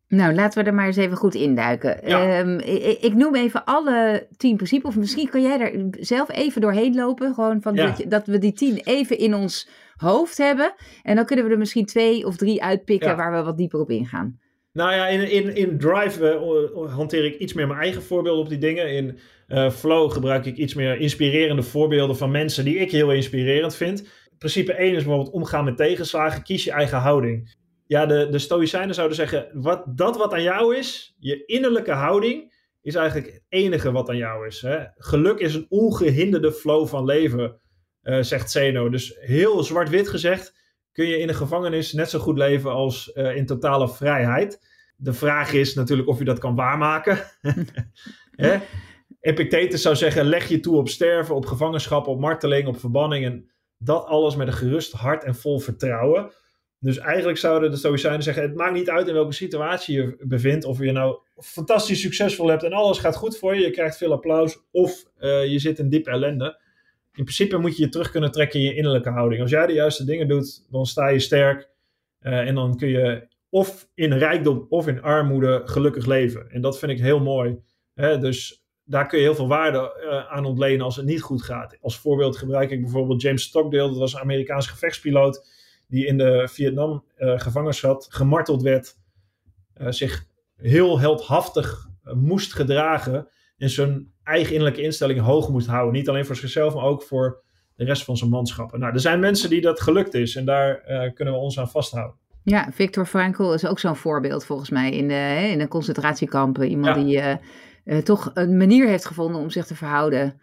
Nou, 0.08 0.34
laten 0.34 0.64
we 0.64 0.70
er 0.70 0.76
maar 0.76 0.86
eens 0.86 0.98
even 0.98 1.18
goed 1.18 1.36
induiken. 1.36 2.04
Ehm, 2.04 2.60
ik, 2.60 3.02
ik, 3.02 3.14
noem 3.14 3.36
even 3.36 3.66
alle 3.66 4.28
tien 4.38 4.56
principes. 4.56 4.90
Of 4.90 4.96
misschien 4.96 5.30
kan 5.30 5.42
jij 5.42 5.60
er 5.60 5.88
zelf 6.00 6.32
even 6.32 6.62
doorheen 6.62 6.96
lopen. 6.96 7.34
Gewoon 7.34 7.62
van 7.62 7.76
dat, 7.76 8.04
dat, 8.08 8.28
we 8.28 8.38
die 8.38 8.54
tien 8.54 8.82
even 8.84 9.18
in 9.18 9.34
ons 9.34 9.70
hoofd 9.96 10.38
hebben. 10.38 10.74
En 11.04 11.16
dan 11.16 11.26
kunnen 11.26 11.46
we 11.46 11.52
er 11.52 11.58
misschien 11.58 11.86
twee 11.86 12.26
of 12.26 12.36
drie 12.36 12.64
uitpikken 12.64 13.18
waar 13.18 13.32
we 13.32 13.44
wat 13.44 13.58
dieper 13.58 13.80
op 13.80 13.90
ingaan. 13.90 14.40
Nou 14.72 14.94
ja, 14.94 15.08
in, 15.08 15.32
in, 15.32 15.56
in 15.56 15.78
Drive 15.78 16.40
uh, 16.84 16.94
hanteer 16.94 17.26
ik 17.26 17.38
iets 17.38 17.54
meer 17.54 17.68
mijn 17.68 17.80
eigen 17.80 18.04
voorbeelden 18.04 18.44
op 18.44 18.50
die 18.50 18.58
dingen. 18.58 18.92
In 18.92 19.20
uh, 19.48 19.70
Flow 19.70 20.12
gebruik 20.12 20.46
ik 20.46 20.58
iets 20.58 20.74
meer 20.74 21.00
inspirerende 21.00 21.64
voorbeelden 21.64 22.18
van 22.18 22.32
mensen 22.32 22.66
die 22.66 22.78
ik 22.78 22.92
heel 22.92 23.12
inspirerend 23.12 23.76
vind. 23.76 24.08
Principe 24.38 24.74
1 24.74 24.96
is 24.96 25.04
bijvoorbeeld 25.04 25.34
omgaan 25.34 25.66
met 25.66 25.78
tegenslagen. 25.78 26.44
Kies 26.44 26.64
je 26.64 26.72
eigen 26.72 26.98
houding 26.98 27.56
ja, 27.94 28.06
de, 28.06 28.28
de 28.30 28.40
Stoïcijnen 28.40 28.96
zouden 28.96 29.18
zeggen: 29.18 29.50
wat, 29.54 29.84
dat 29.88 30.18
wat 30.18 30.34
aan 30.34 30.44
jou 30.44 30.76
is, 30.76 31.16
je 31.20 31.46
innerlijke 31.46 31.92
houding, 31.92 32.54
is 32.82 32.96
eigenlijk 32.96 33.28
het 33.28 33.44
enige 33.50 33.92
wat 33.92 34.10
aan 34.10 34.18
jou 34.18 34.48
is. 34.48 34.62
Hè? 34.62 34.86
Geluk 34.96 35.40
is 35.40 35.56
een 35.56 35.66
ongehinderde 35.70 36.52
flow 36.52 36.88
van 36.88 37.06
leven, 37.06 37.60
zegt 38.04 38.52
Zeno. 38.52 38.90
Dus 38.90 39.18
heel 39.20 39.64
zwart-wit 39.64 40.10
gezegd, 40.10 40.54
kun 40.92 41.08
je 41.08 41.18
in 41.18 41.30
een 41.30 41.36
gevangenis 41.36 41.94
net 41.94 42.10
zo 42.10 42.20
goed 42.20 42.38
leven 42.38 42.72
als 42.72 43.12
uh, 43.16 43.36
in 43.36 43.46
totale 43.46 43.90
vrijheid. 43.90 44.60
De 44.96 45.14
vraag 45.14 45.54
is 45.54 45.74
natuurlijk 45.74 46.10
of 46.10 46.20
je 46.20 46.26
dat 46.26 46.40
kan 46.40 46.56
waarmaken. 46.56 47.20
Epictetus 49.20 49.82
zou 49.82 49.96
zeggen: 49.96 50.26
leg 50.26 50.48
je 50.48 50.60
toe 50.60 50.78
op 50.78 50.90
sterven, 50.90 51.36
op 51.36 51.46
gevangenschap, 51.46 52.08
op 52.08 52.20
marteling, 52.20 52.68
op 52.68 52.80
verbanning. 52.80 53.26
En 53.26 53.52
dat 53.78 54.06
alles 54.06 54.36
met 54.36 54.48
een 54.48 54.54
gerust 54.54 54.92
hart 54.92 55.24
en 55.24 55.36
vol 55.36 55.60
vertrouwen. 55.60 56.32
Dus 56.80 56.98
eigenlijk 56.98 57.38
zouden 57.38 57.72
de 57.72 57.78
Stoïcijnen 57.78 58.24
zeggen: 58.24 58.44
het 58.44 58.56
maakt 58.56 58.74
niet 58.74 58.90
uit 58.90 59.08
in 59.08 59.14
welke 59.14 59.34
situatie 59.34 59.96
je 59.96 60.16
bevindt. 60.20 60.66
Of 60.66 60.80
je 60.80 60.92
nou 60.92 61.20
fantastisch 61.36 62.02
succesvol 62.02 62.48
hebt 62.48 62.64
en 62.64 62.74
alles 62.74 62.98
gaat 62.98 63.16
goed 63.16 63.38
voor 63.38 63.56
je. 63.56 63.62
Je 63.62 63.72
krijgt 63.72 63.98
veel 63.98 64.12
applaus. 64.12 64.60
Of 64.72 65.04
uh, 65.20 65.46
je 65.46 65.60
zit 65.60 65.80
in 65.80 65.90
diepe 65.90 66.10
ellende. 66.10 66.62
In 67.16 67.24
principe 67.24 67.58
moet 67.58 67.78
je 67.78 67.84
je 67.84 67.90
terug 67.90 68.12
kunnen 68.12 68.32
trekken 68.32 68.60
in 68.60 68.66
je 68.66 68.76
innerlijke 68.76 69.10
houding. 69.10 69.42
Als 69.42 69.52
jij 69.52 69.68
de 69.68 69.74
juiste 69.74 70.06
dingen 70.06 70.28
doet, 70.28 70.66
dan 70.70 70.86
sta 70.86 71.08
je 71.08 71.20
sterk. 71.20 71.70
Uh, 72.22 72.48
en 72.48 72.56
dan 72.56 72.78
kun 72.78 72.90
je 72.90 73.28
of 73.50 73.90
in 73.94 74.14
rijkdom 74.14 74.66
of 74.70 74.88
in 74.88 75.02
armoede 75.02 75.62
gelukkig 75.66 76.06
leven. 76.06 76.52
En 76.52 76.62
dat 76.62 76.80
vind 76.80 76.92
ik 76.92 77.00
heel 77.00 77.20
mooi. 77.20 77.60
Hè? 77.94 78.18
Dus 78.18 78.66
daar 78.84 79.08
kun 79.08 79.18
je 79.18 79.24
heel 79.24 79.36
veel 79.36 79.48
waarde 79.48 79.78
uh, 80.04 80.32
aan 80.32 80.46
ontlenen 80.46 80.86
als 80.86 80.96
het 80.96 81.06
niet 81.06 81.22
goed 81.22 81.42
gaat. 81.42 81.78
Als 81.82 81.98
voorbeeld 81.98 82.38
gebruik 82.38 82.72
ik 82.72 82.82
bijvoorbeeld 82.82 83.22
James 83.22 83.44
Stockdale. 83.44 83.90
Dat 83.90 83.98
was 83.98 84.14
een 84.14 84.20
Amerikaans 84.20 84.68
gevechtspiloot 84.68 85.48
die 85.88 86.06
in 86.06 86.18
de 86.18 86.48
Vietnam 86.52 87.04
uh, 87.18 87.40
gevangen 87.40 87.74
zat, 87.74 88.08
gemarteld 88.10 88.62
werd, 88.62 88.98
zich 89.74 90.26
heel 90.56 91.00
heldhaftig 91.00 91.90
moest 92.14 92.54
gedragen 92.54 93.28
en 93.58 93.70
zijn 93.70 94.13
eigen 94.24 94.54
innerlijke 94.54 94.82
instelling 94.82 95.20
hoog 95.20 95.50
moest 95.50 95.68
houden. 95.68 95.94
Niet 95.94 96.10
alleen 96.10 96.26
voor 96.26 96.36
zichzelf, 96.36 96.74
maar 96.74 96.84
ook 96.84 97.04
voor 97.04 97.42
de 97.76 97.86
rest 97.86 98.04
van 98.04 98.18
zijn 98.18 98.30
manschappen. 98.30 98.80
Nou, 98.80 98.94
er 98.94 99.00
zijn 99.00 99.20
mensen 99.20 99.50
die 99.50 99.62
dat 99.62 99.82
gelukt 99.82 100.14
is 100.14 100.36
en 100.36 100.46
daar 100.46 100.82
kunnen 101.14 101.34
we 101.34 101.40
ons 101.40 101.60
aan 101.60 101.70
vasthouden. 101.70 102.16
Ja, 102.44 102.70
Victor 102.72 103.06
Frankl 103.06 103.54
is 103.54 103.66
ook 103.66 103.80
zo'n 103.80 103.96
voorbeeld 103.96 104.46
volgens 104.46 104.70
mij 104.70 104.92
in 104.92 105.08
de, 105.08 105.48
in 105.52 105.58
de 105.58 105.68
concentratiekampen. 105.68 106.68
Iemand 106.68 107.10
ja. 107.10 107.40
die 107.84 108.04
toch 108.04 108.32
een 108.34 108.58
manier 108.58 108.88
heeft 108.88 109.06
gevonden 109.06 109.42
om 109.42 109.50
zich 109.50 109.66
te 109.66 109.76
verhouden 109.76 110.42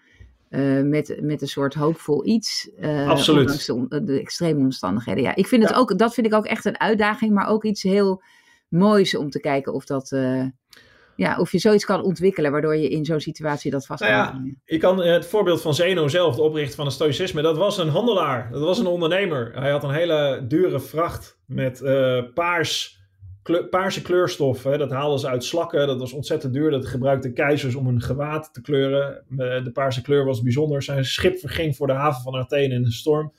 uh, 0.51 0.83
met, 0.83 1.19
met 1.21 1.43
een 1.43 1.49
soort 1.49 1.75
hoopvol 1.75 2.27
iets. 2.27 2.71
Absoluut. 3.07 3.67
De, 3.67 4.05
de, 4.05 4.21
extreme 4.21 4.61
omstandigheden. 4.61 5.23
Ja, 5.23 5.35
ik 5.35 5.47
vind 5.47 5.63
het 5.63 5.75
ook, 5.75 5.99
dat 5.99 6.15
vind 6.15 6.27
ik 6.27 6.35
ook 6.35 6.47
echt 6.47 6.65
een 6.65 6.81
uitdaging, 6.81 7.33
maar 7.33 7.49
ook 7.49 7.65
iets 7.65 7.83
heel 7.83 8.23
moois 8.69 9.17
om 9.17 9.31
te 9.31 9.41
kijken 9.41 9.73
of 9.73 9.85
dat. 9.85 10.17
Uh, 11.21 11.27
ja, 11.27 11.39
of 11.39 11.53
je 11.53 11.59
zoiets 11.59 11.85
kan 11.85 12.03
ontwikkelen 12.03 12.51
waardoor 12.51 12.77
je 12.77 12.89
in 12.89 13.05
zo'n 13.05 13.21
situatie 13.21 13.71
dat 13.71 13.87
vast 13.87 14.01
nou 14.01 14.13
ja, 14.13 14.43
Je 14.65 14.79
kan 14.79 14.99
het 14.99 15.27
voorbeeld 15.27 15.63
van 15.63 15.75
Zeno 15.75 16.09
zelf, 16.09 16.37
de 16.37 16.43
oprichter 16.43 16.77
van 16.77 16.85
het 16.85 16.95
stoïcisme, 16.95 17.43
dat 17.43 17.57
was 17.57 17.79
een 17.79 17.89
handelaar, 17.89 18.49
dat 18.53 18.63
was 18.63 18.79
een 18.79 18.87
ondernemer. 18.87 19.53
Hij 19.55 19.71
had 19.71 19.85
een 19.85 19.95
hele 19.95 20.45
dure 20.49 20.81
vracht 20.81 21.39
met 21.47 21.83
paars 22.35 23.01
paarse 23.71 24.03
kleurstof, 24.03 24.63
hè, 24.63 24.79
dat 24.79 24.91
haalden 24.91 25.19
ze 25.19 25.29
uit 25.29 25.45
slakken. 25.45 25.87
Dat 25.87 25.99
was 25.99 26.13
ontzettend 26.13 26.53
duur. 26.53 26.71
Dat 26.71 26.87
gebruikten 26.87 27.35
keizers 27.35 27.75
om 27.75 27.87
een 27.87 28.01
gewaad 28.01 28.55
te 28.55 28.61
kleuren. 28.61 29.25
De 29.65 29.71
paarse 29.73 30.03
kleur 30.03 30.25
was 30.25 30.43
bijzonder. 30.43 30.83
Zijn 30.83 31.05
schip 31.05 31.39
verging 31.39 31.77
voor 31.77 31.87
de 31.87 31.93
haven 31.93 32.23
van 32.23 32.35
Athene 32.35 32.75
in 32.75 32.85
een 32.85 32.93
storm. 32.93 33.33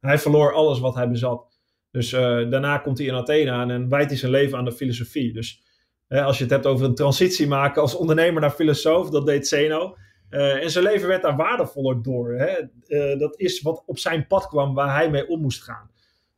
Hij 0.00 0.18
verloor 0.18 0.54
alles 0.54 0.78
wat 0.78 0.94
hij 0.94 1.08
bezat. 1.08 1.58
Dus 1.90 2.12
uh, 2.12 2.20
daarna 2.50 2.78
komt 2.78 2.98
hij 2.98 3.06
in 3.06 3.14
Athene 3.14 3.50
aan 3.50 3.70
en 3.70 3.88
wijdt 3.88 4.10
hij 4.10 4.18
zijn 4.18 4.32
leven 4.32 4.58
aan 4.58 4.64
de 4.64 4.72
filosofie. 4.72 5.32
Dus 5.32 5.62
als 6.08 6.36
je 6.36 6.42
het 6.42 6.52
hebt 6.52 6.66
over 6.66 6.86
een 6.86 6.94
transitie 6.94 7.46
maken 7.46 7.82
als 7.82 7.94
ondernemer 7.94 8.40
naar 8.40 8.50
filosoof, 8.50 9.10
dat 9.10 9.26
deed 9.26 9.48
Zeno. 9.48 9.96
Uh, 10.30 10.62
en 10.62 10.70
zijn 10.70 10.84
leven 10.84 11.08
werd 11.08 11.22
daar 11.22 11.36
waardevoller 11.36 12.02
door. 12.02 12.32
Hè. 12.32 12.58
Uh, 12.86 13.18
dat 13.18 13.40
is 13.40 13.62
wat 13.62 13.82
op 13.86 13.98
zijn 13.98 14.26
pad 14.26 14.46
kwam 14.46 14.74
waar 14.74 14.94
hij 14.94 15.10
mee 15.10 15.28
om 15.28 15.40
moest 15.40 15.62
gaan. 15.62 15.90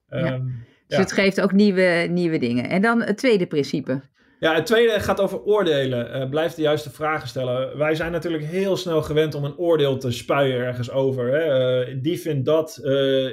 Ehm, 0.08 0.46
dus 0.86 0.98
het 0.98 1.12
geeft 1.12 1.40
ook 1.40 1.52
nieuwe, 1.52 2.06
nieuwe 2.10 2.38
dingen. 2.38 2.68
En 2.68 2.82
dan 2.82 3.02
het 3.02 3.18
tweede 3.18 3.46
principe. 3.46 4.00
Ja, 4.38 4.54
het 4.54 4.66
tweede 4.66 5.00
gaat 5.00 5.20
over 5.20 5.42
oordelen. 5.42 6.16
Uh, 6.16 6.28
blijf 6.28 6.54
de 6.54 6.62
juiste 6.62 6.90
vragen 6.90 7.28
stellen. 7.28 7.78
Wij 7.78 7.94
zijn 7.94 8.12
natuurlijk 8.12 8.44
heel 8.44 8.76
snel 8.76 9.02
gewend 9.02 9.34
om 9.34 9.44
een 9.44 9.56
oordeel 9.56 9.98
te 9.98 10.10
spuien 10.10 10.58
ergens 10.58 10.90
over. 10.90 11.32
Hè? 11.32 12.00
Die 12.00 12.20
vindt 12.20 12.44
dat, 12.44 12.80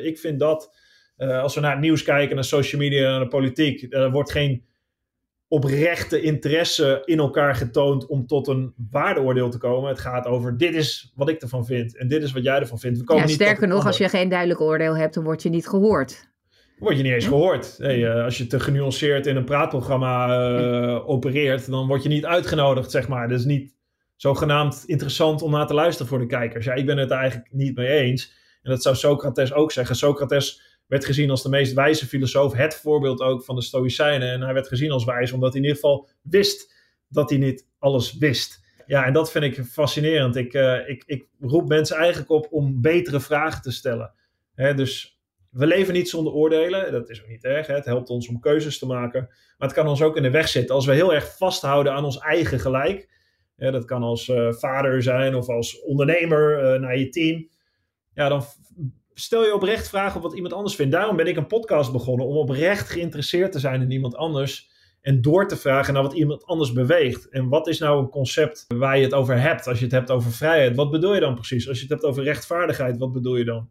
ik 0.03 0.17
vind 0.19 0.39
dat. 0.39 0.75
als 1.17 1.55
we 1.55 1.61
naar 1.61 1.71
het 1.71 1.79
nieuws 1.79 2.03
kijken, 2.03 2.35
naar 2.35 2.43
social 2.43 2.81
media, 2.81 3.09
naar 3.09 3.19
de 3.19 3.27
politiek, 3.27 3.93
er 3.93 4.11
wordt 4.11 4.31
geen 4.31 4.66
oprechte 5.47 6.21
interesse 6.21 7.01
in 7.05 7.17
elkaar 7.17 7.55
getoond 7.55 8.05
om 8.05 8.27
tot 8.27 8.47
een 8.47 8.73
waardeoordeel 8.91 9.49
te 9.49 9.57
komen. 9.57 9.89
Het 9.89 9.99
gaat 9.99 10.25
over 10.25 10.57
dit 10.57 10.75
is 10.75 11.11
wat 11.15 11.29
ik 11.29 11.41
ervan 11.41 11.65
vind 11.65 11.97
en 11.97 12.07
dit 12.07 12.23
is 12.23 12.31
wat 12.31 12.43
jij 12.43 12.59
ervan 12.59 12.79
vindt. 12.79 12.97
We 12.97 13.03
komen 13.03 13.27
ja, 13.27 13.33
sterker 13.33 13.67
nog, 13.67 13.85
als 13.85 13.97
je 13.97 14.09
geen 14.09 14.29
duidelijk 14.29 14.61
oordeel 14.61 14.97
hebt, 14.97 15.13
dan 15.13 15.23
word 15.23 15.43
je 15.43 15.49
niet 15.49 15.67
gehoord 15.67 16.27
word 16.77 16.97
je 16.97 17.03
niet 17.03 17.13
eens 17.13 17.27
gehoord. 17.27 17.75
Hey, 17.77 17.97
uh, 17.97 18.23
als 18.23 18.37
je 18.37 18.47
te 18.47 18.59
genuanceerd 18.59 19.25
in 19.25 19.35
een 19.35 19.45
praatprogramma 19.45 20.27
uh, 20.59 21.09
opereert, 21.09 21.69
dan 21.69 21.87
word 21.87 22.03
je 22.03 22.09
niet 22.09 22.25
uitgenodigd, 22.25 22.91
zeg 22.91 23.07
maar. 23.07 23.27
Dat 23.27 23.39
is 23.39 23.45
niet 23.45 23.75
zogenaamd 24.15 24.83
interessant 24.85 25.41
om 25.41 25.51
naar 25.51 25.67
te 25.67 25.73
luisteren 25.73 26.07
voor 26.07 26.19
de 26.19 26.25
kijkers. 26.25 26.65
Ja, 26.65 26.73
ik 26.73 26.85
ben 26.85 26.97
het 26.97 27.11
er 27.11 27.17
eigenlijk 27.17 27.53
niet 27.53 27.75
mee 27.75 27.87
eens. 27.87 28.33
En 28.61 28.71
dat 28.71 28.81
zou 28.81 28.95
Socrates 28.95 29.53
ook 29.53 29.71
zeggen. 29.71 29.95
Socrates 29.95 30.66
werd 30.87 31.05
gezien 31.05 31.29
als 31.29 31.43
de 31.43 31.49
meest 31.49 31.73
wijze 31.73 32.07
filosoof, 32.07 32.53
het 32.53 32.75
voorbeeld 32.75 33.21
ook 33.21 33.43
van 33.43 33.55
de 33.55 33.61
Stoïcijnen. 33.61 34.31
En 34.31 34.41
hij 34.41 34.53
werd 34.53 34.67
gezien 34.67 34.91
als 34.91 35.05
wijs 35.05 35.31
omdat 35.31 35.53
hij 35.53 35.61
in 35.61 35.67
ieder 35.67 35.81
geval 35.81 36.09
wist 36.21 36.75
dat 37.09 37.29
hij 37.29 37.39
niet 37.39 37.67
alles 37.79 38.17
wist. 38.17 38.65
Ja, 38.85 39.05
en 39.05 39.13
dat 39.13 39.31
vind 39.31 39.43
ik 39.43 39.65
fascinerend. 39.65 40.35
Ik, 40.35 40.53
uh, 40.53 40.89
ik, 40.89 41.03
ik 41.05 41.27
roep 41.39 41.67
mensen 41.67 41.97
eigenlijk 41.97 42.29
op 42.29 42.47
om 42.49 42.81
betere 42.81 43.19
vragen 43.19 43.61
te 43.61 43.71
stellen. 43.71 44.13
Hè, 44.55 44.73
dus 44.73 45.19
we 45.49 45.67
leven 45.67 45.93
niet 45.93 46.09
zonder 46.09 46.33
oordelen. 46.33 46.91
Dat 46.91 47.09
is 47.09 47.21
ook 47.21 47.27
niet 47.27 47.43
erg. 47.43 47.67
Hè? 47.67 47.73
Het 47.73 47.85
helpt 47.85 48.09
ons 48.09 48.27
om 48.27 48.39
keuzes 48.39 48.79
te 48.79 48.85
maken. 48.85 49.21
Maar 49.57 49.67
het 49.67 49.77
kan 49.77 49.87
ons 49.87 50.01
ook 50.01 50.15
in 50.17 50.23
de 50.23 50.29
weg 50.29 50.47
zitten. 50.47 50.75
Als 50.75 50.85
we 50.85 50.93
heel 50.93 51.13
erg 51.13 51.37
vasthouden 51.37 51.93
aan 51.93 52.05
ons 52.05 52.17
eigen 52.17 52.59
gelijk. 52.59 53.09
dat 53.55 53.85
kan 53.85 54.03
als 54.03 54.27
uh, 54.27 54.51
vader 54.51 55.03
zijn 55.03 55.35
of 55.35 55.49
als 55.49 55.81
ondernemer 55.81 56.73
uh, 56.73 56.81
naar 56.81 56.97
je 56.97 57.09
team. 57.09 57.49
Ja, 58.13 58.29
dan 58.29 58.43
stel 59.19 59.45
je 59.45 59.53
oprecht 59.53 59.89
vragen 59.89 60.21
wat 60.21 60.33
iemand 60.33 60.53
anders 60.53 60.75
vindt. 60.75 60.91
Daarom 60.91 61.15
ben 61.15 61.27
ik 61.27 61.37
een 61.37 61.47
podcast 61.47 61.91
begonnen. 61.91 62.25
Om 62.25 62.35
oprecht 62.35 62.89
geïnteresseerd 62.89 63.51
te 63.51 63.59
zijn 63.59 63.81
in 63.81 63.91
iemand 63.91 64.15
anders. 64.15 64.69
En 65.01 65.21
door 65.21 65.47
te 65.47 65.57
vragen 65.57 65.93
naar 65.93 66.03
wat 66.03 66.13
iemand 66.13 66.45
anders 66.45 66.73
beweegt. 66.73 67.29
En 67.29 67.49
wat 67.49 67.67
is 67.67 67.79
nou 67.79 67.99
een 67.99 68.09
concept 68.09 68.65
waar 68.67 68.97
je 68.97 69.03
het 69.03 69.13
over 69.13 69.41
hebt? 69.41 69.67
Als 69.67 69.77
je 69.77 69.83
het 69.83 69.93
hebt 69.93 70.11
over 70.11 70.31
vrijheid, 70.31 70.75
wat 70.75 70.91
bedoel 70.91 71.13
je 71.13 71.19
dan 71.19 71.35
precies? 71.35 71.67
Als 71.67 71.77
je 71.77 71.83
het 71.83 71.91
hebt 71.91 72.03
over 72.03 72.23
rechtvaardigheid, 72.23 72.97
wat 72.97 73.11
bedoel 73.11 73.35
je 73.35 73.45
dan? 73.45 73.69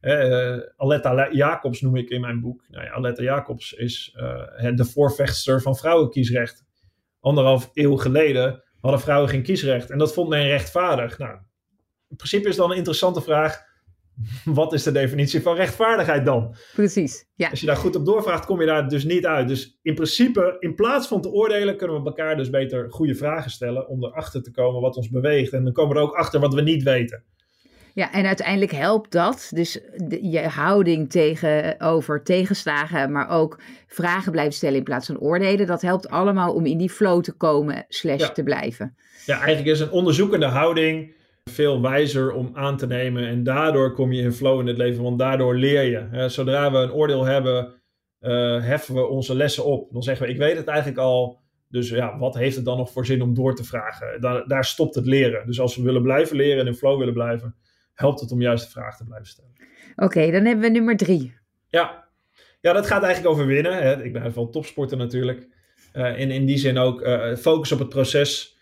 Uh, 0.00 0.58
Aletta 0.76 1.32
Jacobs 1.32 1.80
noem 1.80 1.96
ik 1.96 2.10
in 2.10 2.20
mijn 2.20 2.40
boek. 2.40 2.64
Nou 2.68 2.84
ja, 2.84 2.90
Aletta 2.90 3.22
Jacobs 3.22 3.72
is 3.72 4.16
uh, 4.16 4.76
de 4.76 4.84
voorvechtster 4.84 5.62
van 5.62 5.76
vrouwenkiesrecht. 5.76 6.64
Anderhalf 7.20 7.70
eeuw 7.72 7.96
geleden 7.96 8.62
hadden 8.80 9.00
vrouwen 9.00 9.28
geen 9.28 9.42
kiesrecht. 9.42 9.90
En 9.90 9.98
dat 9.98 10.12
vond 10.12 10.28
men 10.28 10.46
rechtvaardig. 10.46 11.18
Nou, 11.18 11.38
in 12.08 12.16
principe 12.16 12.48
is 12.48 12.56
dan 12.56 12.70
een 12.70 12.76
interessante 12.76 13.20
vraag. 13.20 13.68
Wat 14.44 14.72
is 14.72 14.82
de 14.82 14.92
definitie 14.92 15.42
van 15.42 15.54
rechtvaardigheid 15.54 16.24
dan? 16.24 16.54
Precies. 16.74 17.24
Ja. 17.34 17.50
Als 17.50 17.60
je 17.60 17.66
daar 17.66 17.76
goed 17.76 17.96
op 17.96 18.04
doorvraagt, 18.04 18.46
kom 18.46 18.60
je 18.60 18.66
daar 18.66 18.88
dus 18.88 19.04
niet 19.04 19.26
uit. 19.26 19.48
Dus 19.48 19.78
in 19.82 19.94
principe, 19.94 20.56
in 20.58 20.74
plaats 20.74 21.06
van 21.06 21.20
te 21.20 21.30
oordelen, 21.30 21.76
kunnen 21.76 22.02
we 22.02 22.06
elkaar 22.06 22.36
dus 22.36 22.50
beter 22.50 22.90
goede 22.90 23.14
vragen 23.14 23.50
stellen. 23.50 23.88
Om 23.88 24.04
erachter 24.04 24.42
te 24.42 24.50
komen 24.50 24.80
wat 24.80 24.96
ons 24.96 25.08
beweegt. 25.08 25.52
En 25.52 25.64
dan 25.64 25.72
komen 25.72 25.94
we 25.94 26.00
er 26.00 26.06
ook 26.06 26.14
achter 26.14 26.40
wat 26.40 26.54
we 26.54 26.62
niet 26.62 26.82
weten. 26.82 27.24
Ja, 27.94 28.12
en 28.12 28.26
uiteindelijk 28.26 28.72
helpt 28.72 29.12
dat. 29.12 29.50
Dus 29.54 29.80
je 30.20 30.48
houding 30.48 31.10
tegenover 31.10 32.22
tegenslagen, 32.22 33.12
maar 33.12 33.30
ook 33.30 33.60
vragen 33.86 34.32
blijven 34.32 34.52
stellen 34.52 34.76
in 34.76 34.84
plaats 34.84 35.06
van 35.06 35.18
oordelen. 35.18 35.66
Dat 35.66 35.82
helpt 35.82 36.08
allemaal 36.08 36.54
om 36.54 36.66
in 36.66 36.78
die 36.78 36.90
flow 36.90 37.22
te 37.22 37.32
komen, 37.32 37.84
slash 37.88 38.30
te 38.30 38.42
blijven. 38.42 38.96
Ja, 39.26 39.36
eigenlijk 39.36 39.66
is 39.66 39.80
een 39.80 39.90
onderzoekende 39.90 40.46
houding 40.46 41.14
veel 41.50 41.82
wijzer 41.82 42.32
om 42.32 42.50
aan 42.52 42.76
te 42.76 42.86
nemen. 42.86 43.26
En 43.26 43.42
daardoor 43.42 43.92
kom 43.92 44.12
je 44.12 44.22
in 44.22 44.32
flow 44.32 44.60
in 44.60 44.66
het 44.66 44.76
leven, 44.76 45.02
want 45.02 45.18
daardoor 45.18 45.54
leer 45.54 45.82
je. 45.82 46.28
Zodra 46.28 46.72
we 46.72 46.78
een 46.78 46.92
oordeel 46.92 47.24
hebben, 47.24 47.74
uh, 48.20 48.64
heffen 48.64 48.94
we 48.94 49.06
onze 49.06 49.34
lessen 49.34 49.64
op. 49.64 49.92
Dan 49.92 50.02
zeggen 50.02 50.26
we, 50.26 50.32
ik 50.32 50.38
weet 50.38 50.56
het 50.56 50.66
eigenlijk 50.66 50.98
al. 50.98 51.40
Dus 51.68 51.88
ja, 51.88 52.18
wat 52.18 52.34
heeft 52.34 52.56
het 52.56 52.64
dan 52.64 52.76
nog 52.76 52.90
voor 52.90 53.06
zin 53.06 53.22
om 53.22 53.34
door 53.34 53.54
te 53.54 53.64
vragen? 53.64 54.20
Daar, 54.20 54.46
daar 54.46 54.64
stopt 54.64 54.94
het 54.94 55.06
leren. 55.06 55.46
Dus 55.46 55.60
als 55.60 55.76
we 55.76 55.82
willen 55.82 56.02
blijven 56.02 56.36
leren 56.36 56.60
en 56.60 56.66
in 56.66 56.74
flow 56.74 56.98
willen 56.98 57.14
blijven, 57.14 57.54
helpt 57.94 58.20
het 58.20 58.32
om 58.32 58.40
juist 58.40 58.64
de 58.64 58.70
vraag 58.70 58.96
te 58.96 59.04
blijven 59.04 59.26
stellen. 59.26 59.52
Oké, 59.96 60.30
dan 60.30 60.44
hebben 60.44 60.60
we 60.60 60.68
nummer 60.70 60.96
drie. 60.96 61.34
Ja. 61.68 62.04
ja, 62.60 62.72
dat 62.72 62.86
gaat 62.86 63.02
eigenlijk 63.02 63.34
over 63.34 63.46
winnen. 63.46 63.82
Hè. 63.82 64.04
Ik 64.04 64.12
ben 64.12 64.32
van 64.32 64.50
topsporter 64.50 64.96
natuurlijk. 64.96 65.48
Uh, 65.92 66.20
en 66.20 66.30
in 66.30 66.46
die 66.46 66.58
zin 66.58 66.78
ook 66.78 67.00
uh, 67.00 67.34
focus 67.34 67.72
op 67.72 67.78
het 67.78 67.88
proces. 67.88 68.58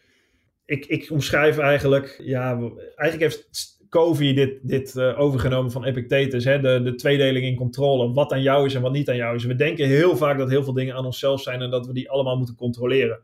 Ik, 0.68 0.86
ik 0.86 1.10
omschrijf 1.10 1.58
eigenlijk, 1.58 2.20
ja, 2.22 2.58
eigenlijk 2.96 3.20
heeft 3.20 3.48
Covey 3.88 4.34
dit, 4.34 4.58
dit 4.62 4.94
uh, 4.94 5.20
overgenomen 5.20 5.70
van 5.70 5.84
Epictetus. 5.84 6.44
Hè? 6.44 6.60
De, 6.60 6.82
de 6.82 6.94
tweedeling 6.94 7.46
in 7.46 7.56
controle. 7.56 8.12
Wat 8.12 8.32
aan 8.32 8.42
jou 8.42 8.66
is 8.66 8.74
en 8.74 8.82
wat 8.82 8.92
niet 8.92 9.08
aan 9.08 9.16
jou 9.16 9.34
is. 9.34 9.44
We 9.44 9.54
denken 9.54 9.86
heel 9.86 10.16
vaak 10.16 10.38
dat 10.38 10.50
heel 10.50 10.64
veel 10.64 10.72
dingen 10.72 10.94
aan 10.94 11.04
onszelf 11.04 11.42
zijn 11.42 11.62
en 11.62 11.70
dat 11.70 11.86
we 11.86 11.92
die 11.92 12.10
allemaal 12.10 12.36
moeten 12.36 12.54
controleren. 12.54 13.20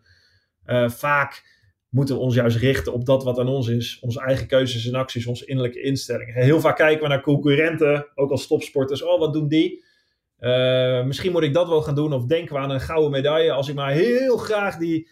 vaak 0.87 1.43
moeten 1.95 2.15
we 2.15 2.21
ons 2.21 2.35
juist 2.35 2.57
richten 2.57 2.93
op 2.93 3.07
dat 3.07 3.25
wat 3.25 3.39
aan 3.39 3.49
ons 3.49 3.69
is. 3.69 3.99
Onze 4.01 4.21
eigen 4.21 4.47
keuzes 4.47 4.87
en 4.87 4.95
acties, 4.95 5.27
onze 5.27 5.47
innerlijke 5.47 5.81
instellingen. 5.81 6.35
Heel 6.35 6.61
vaak 6.61 6.77
kijken 6.77 7.03
we 7.03 7.09
naar 7.09 7.23
concurrenten, 7.23 8.07
ook 8.15 8.31
als 8.31 8.47
topsporters. 8.47 9.03
Oh, 9.03 9.19
wat 9.19 9.33
doen 9.33 9.49
die? 9.49 9.85
Uh, 10.41 11.05
misschien 11.05 11.33
moet 11.33 11.43
ik 11.43 11.55
dat 11.55 11.69
wel 11.69 11.83
gaan 11.83 11.95
doen. 11.95 12.13
Of 12.13 12.25
denken 12.25 12.55
we 12.55 12.61
aan 12.61 12.71
een 12.71 12.81
gouden 12.81 13.11
medaille. 13.11 13.53
Als 13.53 13.69
ik 13.69 13.75
maar 13.75 13.93
heel 13.93 14.37
graag 14.37 14.77
die 14.77 15.09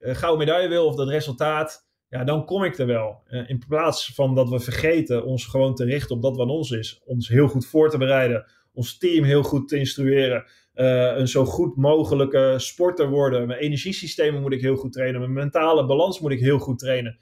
gouden 0.00 0.46
medaille 0.46 0.68
wil 0.68 0.86
of 0.86 0.96
dat 0.96 1.08
resultaat. 1.08 1.88
Ja, 2.08 2.24
dan 2.24 2.44
kom 2.44 2.64
ik 2.64 2.78
er 2.78 2.86
wel. 2.86 3.22
Uh, 3.28 3.48
in 3.48 3.64
plaats 3.68 4.14
van 4.14 4.34
dat 4.34 4.48
we 4.48 4.60
vergeten 4.60 5.24
ons 5.24 5.46
gewoon 5.46 5.74
te 5.74 5.84
richten 5.84 6.16
op 6.16 6.22
dat 6.22 6.36
wat 6.36 6.48
ons 6.48 6.70
is. 6.70 7.00
Ons 7.04 7.28
heel 7.28 7.48
goed 7.48 7.66
voor 7.66 7.90
te 7.90 7.98
bereiden. 7.98 8.44
Ons 8.72 8.98
team 8.98 9.24
heel 9.24 9.42
goed 9.42 9.68
te 9.68 9.76
instrueren. 9.76 10.44
Uh, 10.74 11.16
een 11.16 11.28
zo 11.28 11.44
goed 11.44 11.76
mogelijke 11.76 12.54
sporter 12.56 13.08
worden. 13.08 13.46
Mijn 13.46 13.60
energiesystemen 13.60 14.40
moet 14.40 14.52
ik 14.52 14.60
heel 14.60 14.76
goed 14.76 14.92
trainen. 14.92 15.20
Mijn 15.20 15.32
mentale 15.32 15.86
balans 15.86 16.20
moet 16.20 16.32
ik 16.32 16.40
heel 16.40 16.58
goed 16.58 16.78
trainen. 16.78 17.18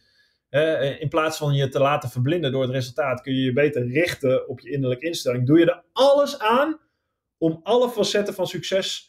In 0.98 1.08
plaats 1.08 1.38
van 1.38 1.54
je 1.54 1.68
te 1.68 1.78
laten 1.78 2.08
verblinden 2.08 2.52
door 2.52 2.62
het 2.62 2.70
resultaat, 2.70 3.20
kun 3.20 3.34
je 3.34 3.42
je 3.42 3.52
beter 3.52 3.86
richten 3.86 4.48
op 4.48 4.60
je 4.60 4.70
innerlijke 4.70 5.06
instelling. 5.06 5.46
Doe 5.46 5.58
je 5.58 5.66
er 5.66 5.84
alles 5.92 6.38
aan 6.38 6.80
om 7.38 7.60
alle 7.62 7.88
facetten 7.88 8.34
van 8.34 8.46
succes 8.46 9.07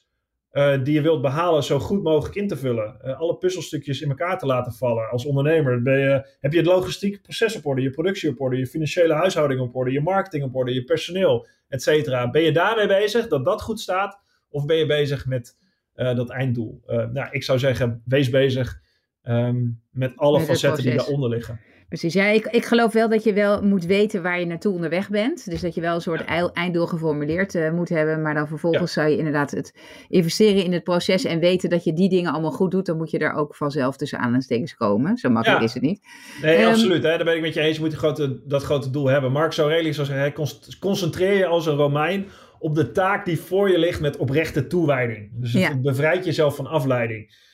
uh, 0.52 0.84
die 0.84 0.94
je 0.94 1.02
wilt 1.02 1.22
behalen 1.22 1.64
zo 1.64 1.80
goed 1.80 2.04
mogelijk 2.04 2.36
in 2.36 2.48
te 2.48 2.58
vullen. 2.58 3.18
alle 3.18 3.38
puzzelstukjes 3.38 4.02
in 4.02 4.10
elkaar 4.10 4.38
te 4.38 4.46
laten 4.46 4.74
vallen. 4.74 5.10
Als 5.10 5.26
ondernemer 5.26 5.82
ben 5.82 6.00
je, 6.00 6.36
heb 6.40 6.52
je 6.52 6.58
het 6.58 6.68
logistieke 6.68 7.22
proces 7.22 7.56
op 7.56 7.66
orde, 7.66 7.82
je 7.82 7.90
productie 7.90 8.30
op 8.30 8.42
orde, 8.42 8.58
je 8.58 8.68
financiële 8.68 9.14
huishouding 9.14 9.62
op 9.62 9.76
orde, 9.76 9.92
je 9.92 10.02
marketing 10.02 10.44
op 10.44 10.56
orde, 10.56 10.74
je 10.74 10.84
personeel, 10.84 11.48
et 11.68 11.84
cetera. 11.84 12.30
Ben 12.30 12.42
je 12.42 12.52
daarmee 12.52 12.88
bezig 12.88 13.28
dat 13.28 13.46
dat 13.46 13.62
goed 13.62 13.80
staat? 13.80 14.22
Of 14.50 14.66
ben 14.66 14.78
je 14.78 14.86
bezig 14.86 15.26
met 15.26 15.58
uh, 15.96 16.16
dat 16.16 16.30
einddoel? 16.30 16.82
Nou, 16.86 17.28
ik 17.32 17.44
zou 17.44 17.60
zeggen, 17.60 18.02
wees 18.06 18.30
bezig 18.30 18.82
um, 19.24 19.82
met 19.92 20.18
alle 20.18 20.38
met 20.38 20.48
facetten 20.48 20.84
die 20.84 20.96
daaronder 20.96 21.30
liggen. 21.30 21.60
Precies, 21.90 22.14
ja, 22.14 22.26
ik, 22.26 22.46
ik 22.46 22.66
geloof 22.66 22.94
wel 22.94 23.10
dat 23.10 23.24
je 23.24 23.34
wel 23.34 23.62
moet 23.62 23.86
weten 23.86 24.24
waar 24.24 24.40
je 24.40 24.46
naartoe 24.46 24.74
onderweg 24.74 25.10
bent. 25.10 25.50
Dus 25.50 25.62
dat 25.62 25.76
je 25.76 25.82
wel 25.82 25.96
een 25.96 26.02
soort 26.02 26.24
ja. 26.28 26.50
einddoel 26.54 26.86
geformuleerd 26.86 27.56
uh, 27.56 27.72
moet 27.72 27.90
hebben. 27.90 28.22
Maar 28.22 28.34
dan 28.34 28.48
vervolgens 28.48 28.94
ja. 28.94 29.02
zou 29.02 29.14
je 29.14 29.18
inderdaad 29.18 29.52
het 29.52 29.74
investeren 30.08 30.64
in 30.64 30.74
het 30.74 30.84
proces 30.84 31.24
en 31.24 31.40
weten 31.40 31.70
dat 31.70 31.84
je 31.84 31.94
die 31.94 32.10
dingen 32.10 32.32
allemaal 32.32 32.52
goed 32.52 32.72
doet. 32.72 32.86
Dan 32.86 32.98
moet 32.98 33.12
je 33.12 33.20
daar 33.20 33.34
ook 33.34 33.56
vanzelf 33.56 33.98
tussen 33.98 34.18
aanhalingstekens 34.18 34.76
komen. 34.76 35.18
Zo 35.18 35.30
makkelijk 35.30 35.60
ja. 35.60 35.68
is 35.68 35.74
het 35.74 35.84
niet. 35.84 36.02
Nee, 36.42 36.62
um, 36.62 36.68
absoluut. 36.68 37.04
Hè? 37.04 37.16
Daar 37.16 37.24
ben 37.24 37.36
ik 37.36 37.42
met 37.42 37.54
je 37.54 37.62
eens. 37.62 37.76
Je 37.76 37.84
moet 37.84 37.94
grote, 37.94 38.42
dat 38.46 38.64
grote 38.64 38.90
doel 38.90 39.08
hebben. 39.08 39.32
Marcus 39.32 39.58
Aurelius 39.58 39.96
zou 39.96 40.08
zeggen, 40.08 40.48
concentreer 40.80 41.34
je 41.34 41.46
als 41.46 41.66
een 41.66 41.76
Romein 41.76 42.28
op 42.60 42.76
de 42.76 42.92
taak 42.92 43.26
die 43.26 43.40
voor 43.40 43.72
je 43.72 43.80
ligt 43.80 44.02
met 44.02 44.18
oprechte 44.18 44.68
toewijding. 44.68 45.30
Dus 45.34 45.54
het 45.54 45.82
bevrijdt 45.82 46.26
jezelf 46.26 46.56
van 46.56 46.68
afleiding. 46.68 47.48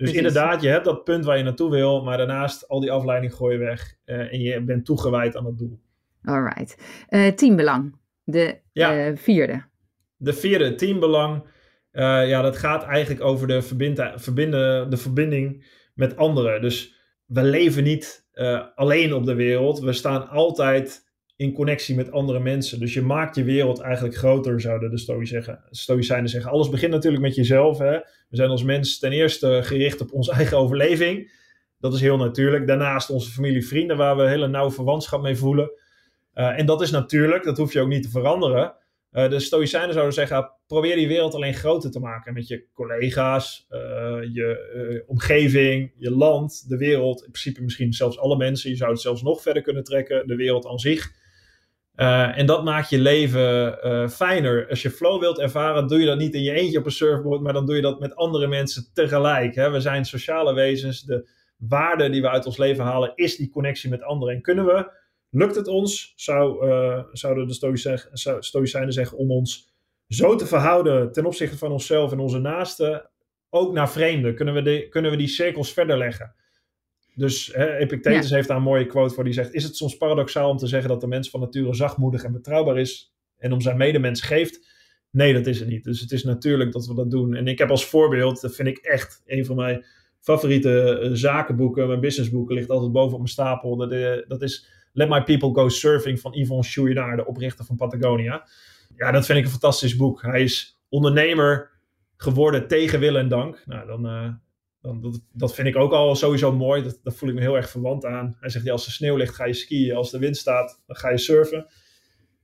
Dus 0.00 0.10
Precies. 0.10 0.26
inderdaad, 0.28 0.62
je 0.62 0.68
hebt 0.68 0.84
dat 0.84 1.04
punt 1.04 1.24
waar 1.24 1.36
je 1.36 1.42
naartoe 1.42 1.70
wil, 1.70 2.02
maar 2.02 2.16
daarnaast 2.16 2.68
al 2.68 2.80
die 2.80 2.92
afleiding 2.92 3.34
gooi 3.34 3.52
je 3.52 3.64
weg 3.64 3.96
uh, 4.06 4.32
en 4.32 4.40
je 4.40 4.60
bent 4.60 4.84
toegewijd 4.84 5.36
aan 5.36 5.44
het 5.44 5.58
doel. 5.58 5.80
Alright. 6.22 6.76
Uh, 7.10 7.26
teambelang, 7.28 7.96
de 8.24 8.58
ja. 8.72 9.08
uh, 9.08 9.16
vierde. 9.16 9.64
De 10.16 10.32
vierde, 10.32 10.74
teambelang. 10.74 11.42
ja, 11.92 12.42
dat 12.42 12.56
gaat 12.56 12.84
eigenlijk 12.84 13.24
over 13.24 13.46
de, 13.46 13.62
verbinden, 13.62 14.90
de 14.90 14.96
verbinding 14.96 15.66
met 15.94 16.16
anderen. 16.16 16.60
Dus 16.60 16.94
we 17.26 17.42
leven 17.42 17.84
niet 17.84 18.28
alleen 18.74 19.14
op 19.14 19.24
de 19.24 19.34
wereld. 19.34 19.78
We 19.78 19.92
staan 19.92 20.28
altijd 20.28 21.08
in 21.36 21.52
connectie 21.52 21.96
met 21.96 22.12
andere 22.12 22.40
mensen. 22.40 22.80
Dus 22.80 22.94
je 22.94 23.02
maakt 23.02 23.36
je 23.36 23.44
wereld 23.44 23.80
eigenlijk 23.80 24.16
groter, 24.16 24.60
zouden 24.60 24.90
de 24.90 25.24
Stoïcijnen 25.70 26.30
zeggen. 26.30 26.50
Alles 26.50 26.68
begint 26.68 26.92
natuurlijk 26.92 27.22
met 27.22 27.34
jezelf. 27.34 27.78
Hè? 27.78 27.98
We 28.30 28.36
zijn 28.36 28.50
als 28.50 28.62
mens 28.62 28.98
ten 28.98 29.12
eerste 29.12 29.60
gericht 29.62 30.00
op 30.00 30.12
onze 30.12 30.32
eigen 30.32 30.56
overleving. 30.58 31.32
Dat 31.78 31.94
is 31.94 32.00
heel 32.00 32.16
natuurlijk. 32.16 32.66
Daarnaast 32.66 33.10
onze 33.10 33.30
familie, 33.30 33.66
vrienden, 33.66 33.96
waar 33.96 34.16
we 34.16 34.28
hele 34.28 34.48
nauwe 34.48 34.70
verwantschap 34.70 35.22
mee 35.22 35.36
voelen. 35.36 35.70
Uh, 36.34 36.58
en 36.58 36.66
dat 36.66 36.80
is 36.80 36.90
natuurlijk, 36.90 37.44
dat 37.44 37.56
hoef 37.56 37.72
je 37.72 37.80
ook 37.80 37.88
niet 37.88 38.02
te 38.02 38.10
veranderen. 38.10 38.74
de 39.10 39.40
Stoïcijnen 39.40 39.92
zouden 39.92 40.14
zeggen: 40.14 40.52
probeer 40.66 40.96
die 40.96 41.08
wereld 41.08 41.34
alleen 41.34 41.54
groter 41.54 41.90
te 41.90 42.00
maken 42.00 42.32
met 42.34 42.48
je 42.48 42.64
collega's, 42.72 43.66
je 44.32 45.04
omgeving, 45.06 45.92
je 45.96 46.10
land, 46.10 46.68
de 46.68 46.76
wereld. 46.76 47.24
In 47.24 47.30
principe 47.30 47.62
misschien 47.62 47.92
zelfs 47.92 48.18
alle 48.18 48.36
mensen. 48.36 48.70
Je 48.70 48.76
zou 48.76 48.90
het 48.90 49.00
zelfs 49.00 49.22
nog 49.22 49.42
verder 49.42 49.62
kunnen 49.62 49.84
trekken, 49.84 50.26
de 50.26 50.36
wereld 50.36 50.66
aan 50.66 50.78
zich. 50.78 51.12
Uh, 51.96 52.38
en 52.38 52.46
dat 52.46 52.64
maakt 52.64 52.90
je 52.90 52.98
leven 52.98 53.78
uh, 53.86 54.08
fijner. 54.08 54.68
Als 54.68 54.82
je 54.82 54.90
flow 54.90 55.20
wilt 55.20 55.38
ervaren, 55.38 55.86
doe 55.86 56.00
je 56.00 56.06
dat 56.06 56.18
niet 56.18 56.34
in 56.34 56.42
je 56.42 56.52
eentje 56.52 56.78
op 56.78 56.84
een 56.84 56.90
surfboard, 56.90 57.40
maar 57.40 57.52
dan 57.52 57.66
doe 57.66 57.76
je 57.76 57.82
dat 57.82 58.00
met 58.00 58.16
andere 58.16 58.46
mensen 58.46 58.90
tegelijk. 58.94 59.54
Hè? 59.54 59.70
We 59.70 59.80
zijn 59.80 60.04
sociale 60.04 60.54
wezens. 60.54 61.02
De 61.02 61.28
waarde 61.56 62.10
die 62.10 62.20
we 62.20 62.28
uit 62.28 62.46
ons 62.46 62.56
leven 62.56 62.84
halen 62.84 63.12
is 63.14 63.36
die 63.36 63.50
connectie 63.50 63.90
met 63.90 64.02
anderen. 64.02 64.34
En 64.34 64.42
kunnen 64.42 64.64
we, 64.66 64.90
lukt 65.30 65.54
het 65.54 65.68
ons, 65.68 66.12
zou, 66.16 66.68
uh, 66.68 67.04
zouden 67.12 67.46
de 67.46 68.38
Stoïcijnen 68.40 68.92
zeggen, 68.92 69.18
om 69.18 69.30
ons 69.30 69.72
zo 70.08 70.36
te 70.36 70.46
verhouden 70.46 71.12
ten 71.12 71.26
opzichte 71.26 71.58
van 71.58 71.72
onszelf 71.72 72.12
en 72.12 72.18
onze 72.18 72.38
naasten, 72.38 73.10
ook 73.50 73.72
naar 73.72 73.90
vreemden? 73.90 74.34
Kunnen 74.34 74.54
we, 74.54 74.88
kunnen 74.88 75.10
we 75.10 75.16
die 75.16 75.28
cirkels 75.28 75.72
verder 75.72 75.98
leggen? 75.98 76.34
Dus 77.14 77.50
hè, 77.52 77.76
Epictetus 77.76 78.30
heeft 78.30 78.48
daar 78.48 78.56
een 78.56 78.62
mooie 78.62 78.86
quote 78.86 79.14
voor 79.14 79.24
die 79.24 79.32
zegt: 79.32 79.54
Is 79.54 79.64
het 79.64 79.76
soms 79.76 79.96
paradoxaal 79.96 80.50
om 80.50 80.56
te 80.56 80.66
zeggen 80.66 80.88
dat 80.88 81.00
de 81.00 81.06
mens 81.06 81.30
van 81.30 81.40
nature 81.40 81.74
zachtmoedig 81.74 82.22
en 82.22 82.32
betrouwbaar 82.32 82.78
is 82.78 83.14
en 83.38 83.52
om 83.52 83.60
zijn 83.60 83.76
medemens 83.76 84.20
geeft? 84.20 84.68
Nee, 85.10 85.32
dat 85.32 85.46
is 85.46 85.58
het 85.58 85.68
niet. 85.68 85.84
Dus 85.84 86.00
het 86.00 86.12
is 86.12 86.24
natuurlijk 86.24 86.72
dat 86.72 86.86
we 86.86 86.94
dat 86.94 87.10
doen. 87.10 87.34
En 87.34 87.46
ik 87.46 87.58
heb 87.58 87.70
als 87.70 87.86
voorbeeld, 87.86 88.40
dat 88.40 88.54
vind 88.54 88.68
ik 88.68 88.78
echt 88.78 89.22
een 89.26 89.44
van 89.44 89.56
mijn 89.56 89.84
favoriete 90.20 90.98
eh, 90.98 91.10
zakenboeken, 91.12 91.86
mijn 91.86 92.00
businessboeken 92.00 92.54
ligt 92.54 92.70
altijd 92.70 92.92
boven 92.92 93.12
op 93.12 93.18
mijn 93.18 93.30
stapel. 93.30 93.76
Dat, 93.76 93.92
uh, 93.92 94.16
dat 94.28 94.42
is 94.42 94.68
Let 94.92 95.08
My 95.08 95.22
People 95.22 95.52
Go 95.52 95.68
Surfing 95.68 96.20
van 96.20 96.32
Yvon 96.32 96.64
Chouinard, 96.64 97.16
de 97.16 97.26
oprichter 97.26 97.64
van 97.64 97.76
Patagonia. 97.76 98.48
Ja, 98.96 99.10
dat 99.10 99.26
vind 99.26 99.38
ik 99.38 99.44
een 99.44 99.50
fantastisch 99.50 99.96
boek. 99.96 100.22
Hij 100.22 100.42
is 100.42 100.80
ondernemer 100.88 101.70
geworden 102.16 102.68
tegen 102.68 103.00
wil 103.00 103.16
en 103.16 103.28
dank. 103.28 103.62
Nou, 103.66 103.86
dan, 103.86 104.06
uh, 104.06 104.28
dan, 104.82 105.00
dat, 105.00 105.20
dat 105.32 105.54
vind 105.54 105.68
ik 105.68 105.76
ook 105.76 105.92
al 105.92 106.16
sowieso 106.16 106.52
mooi. 106.52 106.82
Dat, 106.82 107.00
dat 107.02 107.16
voel 107.16 107.28
ik 107.28 107.34
me 107.34 107.40
heel 107.40 107.56
erg 107.56 107.70
verwant 107.70 108.04
aan. 108.04 108.36
Hij 108.40 108.50
zegt, 108.50 108.64
ja, 108.64 108.72
als 108.72 108.86
er 108.86 108.92
sneeuw 108.92 109.16
ligt 109.16 109.34
ga 109.34 109.44
je 109.44 109.52
skiën. 109.52 109.96
Als 109.96 110.10
de 110.10 110.18
wind 110.18 110.36
staat, 110.36 110.82
dan 110.86 110.96
ga 110.96 111.10
je 111.10 111.18
surfen. 111.18 111.66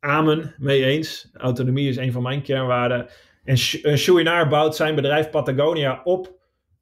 Amen, 0.00 0.54
mee 0.58 0.84
eens. 0.84 1.30
Autonomie 1.32 1.88
is 1.88 1.96
een 1.96 2.12
van 2.12 2.22
mijn 2.22 2.42
kernwaarden. 2.42 3.08
En 3.44 3.56
Chouinard 3.96 4.48
bouwt 4.48 4.76
zijn 4.76 4.94
bedrijf 4.94 5.30
Patagonia 5.30 6.00
op 6.04 6.36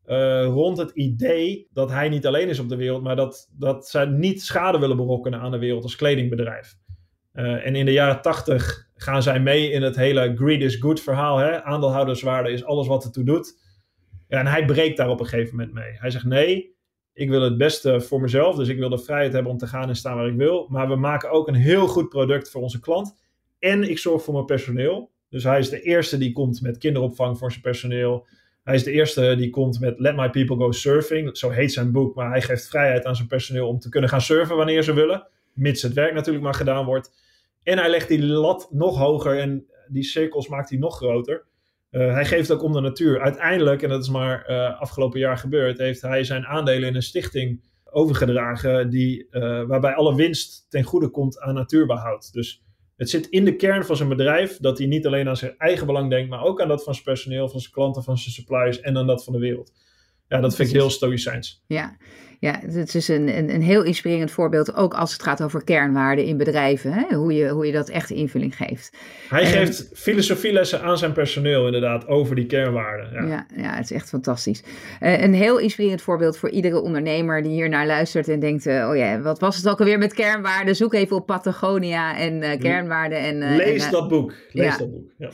uh, 0.06 0.44
rond 0.44 0.78
het 0.78 0.90
idee 0.90 1.68
dat 1.72 1.90
hij 1.90 2.08
niet 2.08 2.26
alleen 2.26 2.48
is 2.48 2.58
op 2.58 2.68
de 2.68 2.76
wereld, 2.76 3.02
maar 3.02 3.16
dat, 3.16 3.48
dat 3.58 3.88
zij 3.88 4.04
niet 4.04 4.42
schade 4.42 4.78
willen 4.78 4.96
berokkenen 4.96 5.40
aan 5.40 5.50
de 5.50 5.58
wereld 5.58 5.82
als 5.82 5.96
kledingbedrijf. 5.96 6.76
Uh, 7.34 7.66
en 7.66 7.76
in 7.76 7.84
de 7.84 7.92
jaren 7.92 8.22
tachtig 8.22 8.88
gaan 8.94 9.22
zij 9.22 9.40
mee 9.40 9.70
in 9.70 9.82
het 9.82 9.96
hele 9.96 10.34
greed 10.36 10.62
is 10.62 10.74
good 10.74 11.00
verhaal. 11.00 11.38
Hè? 11.38 11.62
Aandeelhouderswaarde 11.62 12.50
is 12.50 12.64
alles 12.64 12.86
wat 12.86 13.04
ertoe 13.04 13.24
doet. 13.24 13.58
Ja, 14.28 14.38
en 14.38 14.46
hij 14.46 14.64
breekt 14.64 14.96
daar 14.96 15.08
op 15.08 15.20
een 15.20 15.26
gegeven 15.26 15.56
moment 15.56 15.74
mee. 15.74 15.92
Hij 15.92 16.10
zegt: 16.10 16.24
Nee, 16.24 16.76
ik 17.12 17.28
wil 17.28 17.42
het 17.42 17.56
beste 17.56 18.00
voor 18.00 18.20
mezelf. 18.20 18.56
Dus 18.56 18.68
ik 18.68 18.78
wil 18.78 18.88
de 18.88 18.98
vrijheid 18.98 19.32
hebben 19.32 19.52
om 19.52 19.58
te 19.58 19.66
gaan 19.66 19.88
en 19.88 19.96
staan 19.96 20.16
waar 20.16 20.28
ik 20.28 20.36
wil. 20.36 20.66
Maar 20.70 20.88
we 20.88 20.96
maken 20.96 21.30
ook 21.30 21.48
een 21.48 21.54
heel 21.54 21.86
goed 21.86 22.08
product 22.08 22.50
voor 22.50 22.62
onze 22.62 22.80
klant. 22.80 23.22
En 23.58 23.90
ik 23.90 23.98
zorg 23.98 24.22
voor 24.22 24.34
mijn 24.34 24.46
personeel. 24.46 25.10
Dus 25.28 25.44
hij 25.44 25.58
is 25.58 25.68
de 25.68 25.80
eerste 25.80 26.18
die 26.18 26.32
komt 26.32 26.62
met 26.62 26.78
kinderopvang 26.78 27.38
voor 27.38 27.50
zijn 27.50 27.62
personeel. 27.62 28.26
Hij 28.62 28.74
is 28.74 28.82
de 28.82 28.90
eerste 28.90 29.36
die 29.36 29.50
komt 29.50 29.80
met 29.80 29.98
Let 29.98 30.16
My 30.16 30.30
People 30.30 30.56
Go 30.56 30.72
Surfing. 30.72 31.36
Zo 31.36 31.50
heet 31.50 31.72
zijn 31.72 31.92
boek. 31.92 32.14
Maar 32.14 32.30
hij 32.30 32.42
geeft 32.42 32.68
vrijheid 32.68 33.04
aan 33.04 33.16
zijn 33.16 33.28
personeel 33.28 33.68
om 33.68 33.78
te 33.78 33.88
kunnen 33.88 34.10
gaan 34.10 34.20
surfen 34.20 34.56
wanneer 34.56 34.82
ze 34.82 34.94
willen. 34.94 35.28
Mits 35.52 35.82
het 35.82 35.92
werk 35.92 36.14
natuurlijk 36.14 36.44
maar 36.44 36.54
gedaan 36.54 36.84
wordt. 36.84 37.12
En 37.62 37.78
hij 37.78 37.90
legt 37.90 38.08
die 38.08 38.22
lat 38.22 38.68
nog 38.70 38.98
hoger 38.98 39.38
en 39.38 39.66
die 39.88 40.02
cirkels 40.02 40.48
maakt 40.48 40.70
hij 40.70 40.78
nog 40.78 40.96
groter. 40.96 41.46
Uh, 41.94 42.12
hij 42.12 42.24
geeft 42.24 42.50
ook 42.50 42.62
om 42.62 42.72
de 42.72 42.80
natuur. 42.80 43.20
Uiteindelijk, 43.20 43.82
en 43.82 43.88
dat 43.88 44.02
is 44.02 44.08
maar 44.08 44.50
uh, 44.50 44.80
afgelopen 44.80 45.20
jaar 45.20 45.38
gebeurd, 45.38 45.78
heeft 45.78 46.02
hij 46.02 46.24
zijn 46.24 46.46
aandelen 46.46 46.88
in 46.88 46.94
een 46.94 47.02
stichting 47.02 47.64
overgedragen 47.84 48.90
die, 48.90 49.26
uh, 49.30 49.62
waarbij 49.62 49.94
alle 49.94 50.14
winst 50.14 50.66
ten 50.68 50.82
goede 50.82 51.08
komt 51.08 51.40
aan 51.40 51.54
natuurbehoud. 51.54 52.32
Dus 52.32 52.62
het 52.96 53.10
zit 53.10 53.26
in 53.26 53.44
de 53.44 53.56
kern 53.56 53.84
van 53.84 53.96
zijn 53.96 54.08
bedrijf 54.08 54.58
dat 54.58 54.78
hij 54.78 54.86
niet 54.86 55.06
alleen 55.06 55.28
aan 55.28 55.36
zijn 55.36 55.54
eigen 55.58 55.86
belang 55.86 56.10
denkt, 56.10 56.30
maar 56.30 56.42
ook 56.42 56.60
aan 56.60 56.68
dat 56.68 56.84
van 56.84 56.92
zijn 56.92 57.04
personeel, 57.04 57.48
van 57.48 57.60
zijn 57.60 57.72
klanten, 57.72 58.02
van 58.02 58.18
zijn 58.18 58.34
suppliers 58.34 58.80
en 58.80 58.96
aan 58.96 59.06
dat 59.06 59.24
van 59.24 59.32
de 59.32 59.38
wereld. 59.38 59.72
Ja, 60.28 60.40
dat 60.40 60.56
vind 60.56 60.68
ik 60.68 60.74
heel 60.74 60.90
stoïcijns. 60.90 61.64
Ja, 61.66 61.96
ja, 62.38 62.60
het 62.66 62.94
is 62.94 63.08
een, 63.08 63.36
een, 63.36 63.54
een, 63.54 63.62
heel 63.62 63.82
inspirerend 63.82 64.30
voorbeeld, 64.30 64.74
ook 64.74 64.94
als 64.94 65.12
het 65.12 65.22
gaat 65.22 65.42
over 65.42 65.64
kernwaarden 65.64 66.24
in 66.24 66.36
bedrijven. 66.36 66.92
Hè? 66.92 67.16
Hoe, 67.16 67.32
je, 67.32 67.48
hoe 67.48 67.66
je 67.66 67.72
dat 67.72 67.88
echt 67.88 68.10
invulling 68.10 68.56
geeft. 68.56 68.96
Hij 69.28 69.46
geeft 69.46 69.90
filosofielessen 69.94 70.82
aan 70.82 70.98
zijn 70.98 71.12
personeel 71.12 71.66
inderdaad 71.66 72.06
over 72.06 72.34
die 72.34 72.46
kernwaarden. 72.46 73.12
Ja, 73.12 73.26
ja, 73.26 73.46
ja 73.56 73.74
het 73.74 73.84
is 73.84 73.90
echt 73.90 74.08
fantastisch. 74.08 74.62
Uh, 75.00 75.22
een 75.22 75.34
heel 75.34 75.58
inspirerend 75.58 76.02
voorbeeld 76.02 76.38
voor 76.38 76.50
iedere 76.50 76.80
ondernemer 76.80 77.42
die 77.42 77.52
hier 77.52 77.68
naar 77.68 77.86
luistert 77.86 78.28
en 78.28 78.40
denkt, 78.40 78.66
uh, 78.66 78.88
oh 78.88 78.96
ja, 78.96 79.20
wat 79.20 79.38
was 79.38 79.56
het 79.56 79.68
ook 79.68 79.78
alweer 79.78 79.98
met 79.98 80.14
kernwaarden? 80.14 80.76
Zoek 80.76 80.94
even 80.94 81.16
op 81.16 81.26
Patagonia 81.26 82.16
en 82.16 82.42
uh, 82.42 82.58
kernwaarden. 82.58 83.18
En, 83.18 83.56
Lees 83.56 83.90
dat 83.90 84.08
boek, 84.08 84.34
lees 84.52 84.66
ja. 84.66 84.76
dat 84.78 84.90
boek. 84.90 85.12
Ja. 85.18 85.30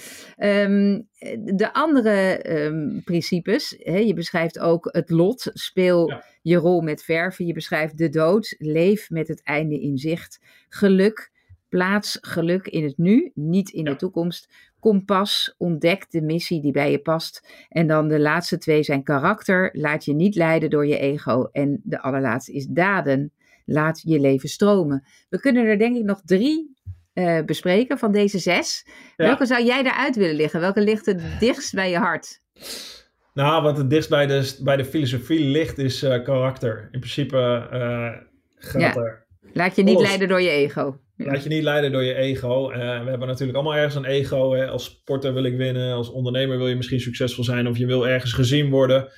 Um, 0.65 1.09
de 1.57 1.73
andere 1.73 2.41
um, 2.65 3.03
principes, 3.05 3.75
hè, 3.79 3.97
je 3.97 4.15
beschrijft 4.15 4.59
ook 4.59 4.89
het 4.93 5.11
lot, 5.11 5.51
speel 5.53 6.09
ja. 6.09 6.25
Je 6.42 6.57
rol 6.57 6.81
met 6.81 7.03
verven, 7.03 7.46
je 7.46 7.53
beschrijft 7.53 7.98
de 7.98 8.09
dood, 8.09 8.55
leef 8.59 9.11
met 9.11 9.29
het 9.29 9.42
einde 9.42 9.81
in 9.81 9.98
zicht, 9.98 10.40
geluk, 10.68 11.31
plaats 11.68 12.18
geluk 12.20 12.66
in 12.66 12.85
het 12.85 12.98
nu, 12.98 13.31
niet 13.35 13.70
in 13.70 13.85
de 13.85 13.96
toekomst, 13.96 14.48
kompas, 14.79 15.55
ontdek 15.59 16.11
de 16.11 16.22
missie 16.22 16.62
die 16.62 16.72
bij 16.72 16.90
je 16.90 16.98
past 16.98 17.48
en 17.68 17.87
dan 17.87 18.09
de 18.09 18.20
laatste 18.20 18.59
twee 18.59 18.83
zijn 18.83 19.03
karakter, 19.03 19.70
laat 19.72 20.05
je 20.05 20.14
niet 20.14 20.35
leiden 20.35 20.70
door 20.70 20.87
je 20.87 20.98
ego 20.98 21.48
en 21.53 21.81
de 21.85 22.00
allerlaatste 22.03 22.53
is 22.53 22.66
daden, 22.66 23.33
laat 23.64 24.00
je 24.05 24.20
leven 24.20 24.48
stromen. 24.48 25.07
We 25.29 25.40
kunnen 25.40 25.66
er 25.66 25.79
denk 25.79 25.96
ik 25.96 26.05
nog 26.05 26.22
drie 26.24 26.74
uh, 27.14 27.42
bespreken 27.44 27.98
van 27.98 28.12
deze 28.12 28.38
zes. 28.38 28.87
Ja. 28.87 29.26
Welke 29.26 29.46
zou 29.46 29.64
jij 29.64 29.83
daaruit 29.83 30.16
willen 30.16 30.35
liggen? 30.35 30.61
Welke 30.61 30.81
ligt 30.81 31.07
het 31.07 31.22
dichtst 31.38 31.74
bij 31.74 31.90
je 31.90 31.98
hart? 31.98 32.40
Nou, 33.35 33.62
wat 33.62 33.77
het 33.77 33.90
dichtst 33.90 34.11
bij 34.11 34.27
de, 34.27 34.57
bij 34.62 34.77
de 34.77 34.85
filosofie 34.85 35.45
ligt 35.45 35.79
is 35.79 36.03
uh, 36.03 36.23
karakter. 36.23 36.88
In 36.93 36.99
principe 36.99 37.37
uh, 37.73 38.09
gaat 38.55 38.81
ja. 38.81 38.95
er... 38.95 39.27
Laat 39.53 39.77
je 39.77 39.83
niet 39.83 39.97
alles. 39.97 40.09
leiden 40.09 40.29
door 40.29 40.43
je 40.43 40.51
ego. 40.51 40.99
Laat 41.16 41.43
je 41.43 41.49
niet 41.49 41.62
leiden 41.62 41.93
door 41.93 42.03
je 42.03 42.14
ego. 42.14 42.69
we 42.69 42.79
hebben 42.79 43.29
natuurlijk 43.29 43.59
allemaal 43.59 43.77
ergens 43.77 43.95
een 43.95 44.05
ego. 44.05 44.53
Hè? 44.55 44.69
Als 44.69 44.85
sporter 44.85 45.35
wil 45.35 45.45
ik 45.45 45.57
winnen. 45.57 45.95
Als 45.95 46.11
ondernemer 46.11 46.59
wil 46.59 46.69
je 46.69 46.77
misschien 46.77 47.01
succesvol 47.01 47.45
zijn. 47.45 47.69
Of 47.69 47.77
je 47.77 47.87
wil 47.87 48.09
ergens 48.09 48.33
gezien 48.33 48.71
worden. 48.71 49.09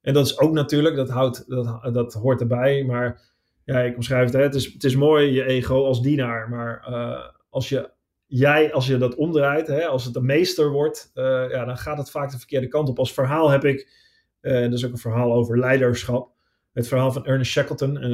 En 0.00 0.14
dat 0.14 0.26
is 0.26 0.38
ook 0.38 0.52
natuurlijk, 0.52 0.96
dat, 0.96 1.08
houdt, 1.08 1.44
dat, 1.48 1.94
dat 1.94 2.12
hoort 2.12 2.40
erbij. 2.40 2.84
Maar 2.84 3.20
ja, 3.64 3.80
ik 3.80 3.96
omschrijf 3.96 4.24
het, 4.24 4.32
hè, 4.32 4.42
het, 4.42 4.54
is, 4.54 4.72
het 4.72 4.84
is 4.84 4.96
mooi 4.96 5.32
je 5.32 5.44
ego 5.44 5.84
als 5.84 6.02
dienaar, 6.02 6.48
maar 6.48 6.86
uh, 6.90 7.26
als 7.50 7.68
je 7.68 7.90
jij, 8.30 8.72
als 8.72 8.86
je 8.86 8.98
dat 8.98 9.14
omdraait, 9.14 9.66
hè, 9.66 9.86
als 9.86 10.04
het 10.04 10.16
een 10.16 10.26
meester 10.26 10.70
wordt, 10.70 11.10
uh, 11.14 11.24
ja, 11.50 11.64
dan 11.64 11.76
gaat 11.76 11.98
het 11.98 12.10
vaak 12.10 12.30
de 12.30 12.38
verkeerde 12.38 12.68
kant 12.68 12.88
op. 12.88 12.98
Als 12.98 13.12
verhaal 13.12 13.50
heb 13.50 13.64
ik, 13.64 13.88
uh, 14.40 14.60
dat 14.60 14.72
is 14.72 14.84
ook 14.84 14.92
een 14.92 14.98
verhaal 14.98 15.32
over 15.32 15.58
leiderschap, 15.58 16.32
het 16.72 16.88
verhaal 16.88 17.12
van 17.12 17.26
Ernest 17.26 17.50
Shackleton, 17.50 18.04
een, 18.04 18.12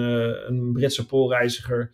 een 0.48 0.72
Britse 0.72 1.06
poolreiziger. 1.06 1.90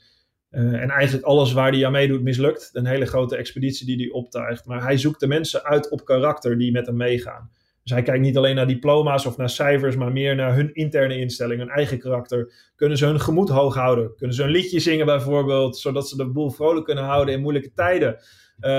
en 0.51 0.91
eigenlijk 0.91 1.25
alles 1.25 1.53
waar 1.53 1.73
hij 1.73 1.87
aan 1.87 1.93
meedoet 1.93 2.23
mislukt. 2.23 2.71
Een 2.73 2.87
hele 2.87 3.07
grote 3.07 3.37
expeditie 3.37 3.87
die 3.87 3.97
hij 3.97 4.11
optuigt. 4.11 4.67
Maar 4.67 4.83
hij 4.83 4.99
zoekt 4.99 5.21
de 5.21 5.27
mensen 5.27 5.65
uit 5.65 5.91
op 5.91 6.05
karakter 6.05 6.59
die 6.59 6.73
met 6.73 6.87
hem 6.87 6.97
meegaan. 6.97 7.51
Dus 7.83 7.93
hij 7.93 8.03
kijkt 8.03 8.21
niet 8.21 8.37
alleen 8.37 8.55
naar 8.55 8.67
diploma's 8.67 9.27
of 9.27 9.37
naar 9.37 9.51
cijfers, 9.51 9.97
maar 9.97 10.13
meer 10.13 10.35
naar 10.35 10.55
hun 10.55 10.75
interne 10.75 11.19
instelling, 11.19 11.61
hun 11.61 11.69
eigen 11.69 11.99
karakter. 11.99 12.53
Kunnen 12.77 12.99
ze 12.99 13.07
hun 13.07 13.21
gemoed 13.21 13.49
hoog 13.49 13.75
houden? 13.75 14.17
Kunnen 14.17 14.37
ze 14.37 14.43
een 14.43 14.51
liedje 14.51 14.81
zingen 14.81 15.07
bijvoorbeeld, 15.07 15.77
zodat 15.77 16.09
ze 16.09 16.17
de 16.17 16.31
boel 16.31 16.51
vrolijk 16.51 16.85
kunnen 16.85 17.05
houden 17.05 17.35
in 17.35 17.41
moeilijke 17.41 17.73
tijden? 17.73 18.17
Uh, 18.61 18.71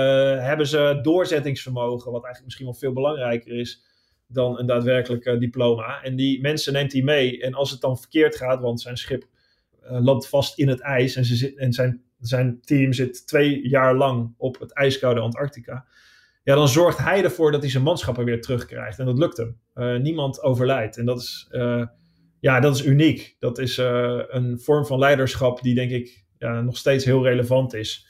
hebben 0.44 0.66
ze 0.66 0.98
doorzettingsvermogen, 1.02 2.12
wat 2.12 2.24
eigenlijk 2.24 2.44
misschien 2.44 2.66
wel 2.66 2.74
veel 2.74 2.92
belangrijker 2.92 3.58
is 3.58 3.84
dan 4.26 4.58
een 4.58 4.66
daadwerkelijk 4.66 5.24
uh, 5.24 5.38
diploma. 5.38 6.02
En 6.02 6.16
die 6.16 6.40
mensen 6.40 6.72
neemt 6.72 6.92
hij 6.92 7.02
mee. 7.02 7.42
En 7.42 7.54
als 7.54 7.70
het 7.70 7.80
dan 7.80 7.98
verkeerd 7.98 8.36
gaat, 8.36 8.60
want 8.60 8.80
zijn 8.80 8.96
schip 8.96 9.24
uh, 9.84 10.04
loopt 10.04 10.28
vast 10.28 10.58
in 10.58 10.68
het 10.68 10.80
ijs 10.80 11.16
en, 11.16 11.24
ze 11.24 11.36
zit, 11.36 11.56
en 11.56 11.72
zijn, 11.72 12.02
zijn 12.20 12.60
team 12.60 12.92
zit 12.92 13.26
twee 13.26 13.68
jaar 13.68 13.96
lang 13.96 14.34
op 14.36 14.60
het 14.60 14.72
ijskoude 14.72 15.20
Antarctica 15.20 15.86
ja, 16.44 16.54
dan 16.54 16.68
zorgt 16.68 16.98
hij 16.98 17.24
ervoor 17.24 17.52
dat 17.52 17.60
hij 17.60 17.70
zijn 17.70 17.82
manschappen 17.82 18.24
weer 18.24 18.40
terugkrijgt. 18.40 18.98
En 18.98 19.06
dat 19.06 19.18
lukt 19.18 19.36
hem. 19.36 19.58
Uh, 19.74 19.96
niemand 19.96 20.42
overlijdt. 20.42 20.96
En 20.96 21.04
dat 21.04 21.20
is, 21.20 21.48
uh, 21.50 21.86
ja, 22.40 22.60
dat 22.60 22.74
is 22.74 22.84
uniek. 22.84 23.36
Dat 23.38 23.58
is 23.58 23.78
uh, 23.78 24.20
een 24.26 24.60
vorm 24.60 24.86
van 24.86 24.98
leiderschap 24.98 25.62
die 25.62 25.74
denk 25.74 25.90
ik 25.90 26.24
ja, 26.38 26.60
nog 26.60 26.76
steeds 26.76 27.04
heel 27.04 27.24
relevant 27.24 27.74
is. 27.74 28.06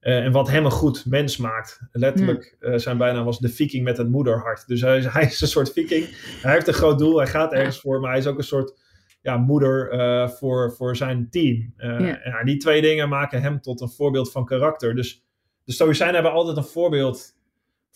en 0.00 0.32
wat 0.32 0.48
hem 0.48 0.64
een 0.64 0.70
goed 0.70 1.06
mens 1.06 1.36
maakt. 1.36 1.80
Letterlijk, 1.92 2.56
ja. 2.60 2.78
zijn 2.78 2.98
bijnaam 2.98 3.24
was 3.24 3.38
de 3.38 3.48
viking 3.48 3.84
met 3.84 3.96
het 3.96 4.08
moederhart. 4.08 4.66
Dus 4.66 4.80
hij 4.80 4.98
is, 4.98 5.06
hij 5.12 5.24
is 5.24 5.40
een 5.40 5.48
soort 5.48 5.72
viking. 5.72 6.06
Hij 6.42 6.52
heeft 6.52 6.68
een 6.68 6.74
groot 6.74 6.98
doel, 6.98 7.16
hij 7.16 7.26
gaat 7.26 7.52
ergens 7.52 7.80
voor, 7.80 8.00
maar 8.00 8.10
hij 8.10 8.18
is 8.18 8.26
ook 8.26 8.38
een 8.38 8.44
soort 8.44 8.84
ja, 9.22 9.36
moeder 9.36 9.90
voor, 10.30 10.72
voor 10.72 10.96
zijn 10.96 11.30
team. 11.30 11.74
Ja. 11.76 12.42
die 12.44 12.56
twee 12.56 12.80
dingen 12.80 13.08
maken 13.08 13.42
hem 13.42 13.60
tot 13.60 13.80
een 13.80 13.90
voorbeeld 13.90 14.32
van 14.32 14.44
karakter. 14.44 14.94
Dus 14.94 15.24
de 15.64 15.72
Stoïcijnen 15.72 16.14
hebben 16.14 16.32
altijd 16.32 16.56
een 16.56 16.64
voorbeeld 16.64 17.35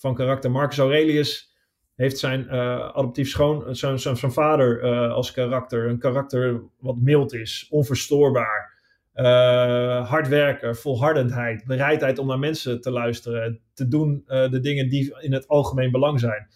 van 0.01 0.15
karakter. 0.15 0.51
Marcus 0.51 0.79
Aurelius 0.79 1.55
heeft 1.95 2.19
zijn 2.19 2.41
uh, 2.45 2.53
adoptief 2.89 3.29
schoon, 3.29 3.77
zijn, 3.77 3.99
zijn, 3.99 4.17
zijn 4.17 4.33
vader 4.33 4.85
uh, 4.85 5.13
als 5.13 5.33
karakter. 5.33 5.89
Een 5.89 5.99
karakter 5.99 6.63
wat 6.79 6.97
mild 6.97 7.35
is, 7.35 7.67
onverstoorbaar, 7.71 8.79
uh, 9.15 10.09
hard 10.09 10.29
werken, 10.29 10.77
volhardendheid, 10.77 11.65
bereidheid 11.65 12.19
om 12.19 12.27
naar 12.27 12.39
mensen 12.39 12.81
te 12.81 12.91
luisteren, 12.91 13.61
te 13.75 13.89
doen 13.89 14.23
de 14.27 14.61
dingen 14.61 14.89
die 14.89 15.21
in 15.21 15.33
het 15.33 15.49
algemeen 15.49 15.91
belang 15.91 16.21
zijn. 16.21 16.49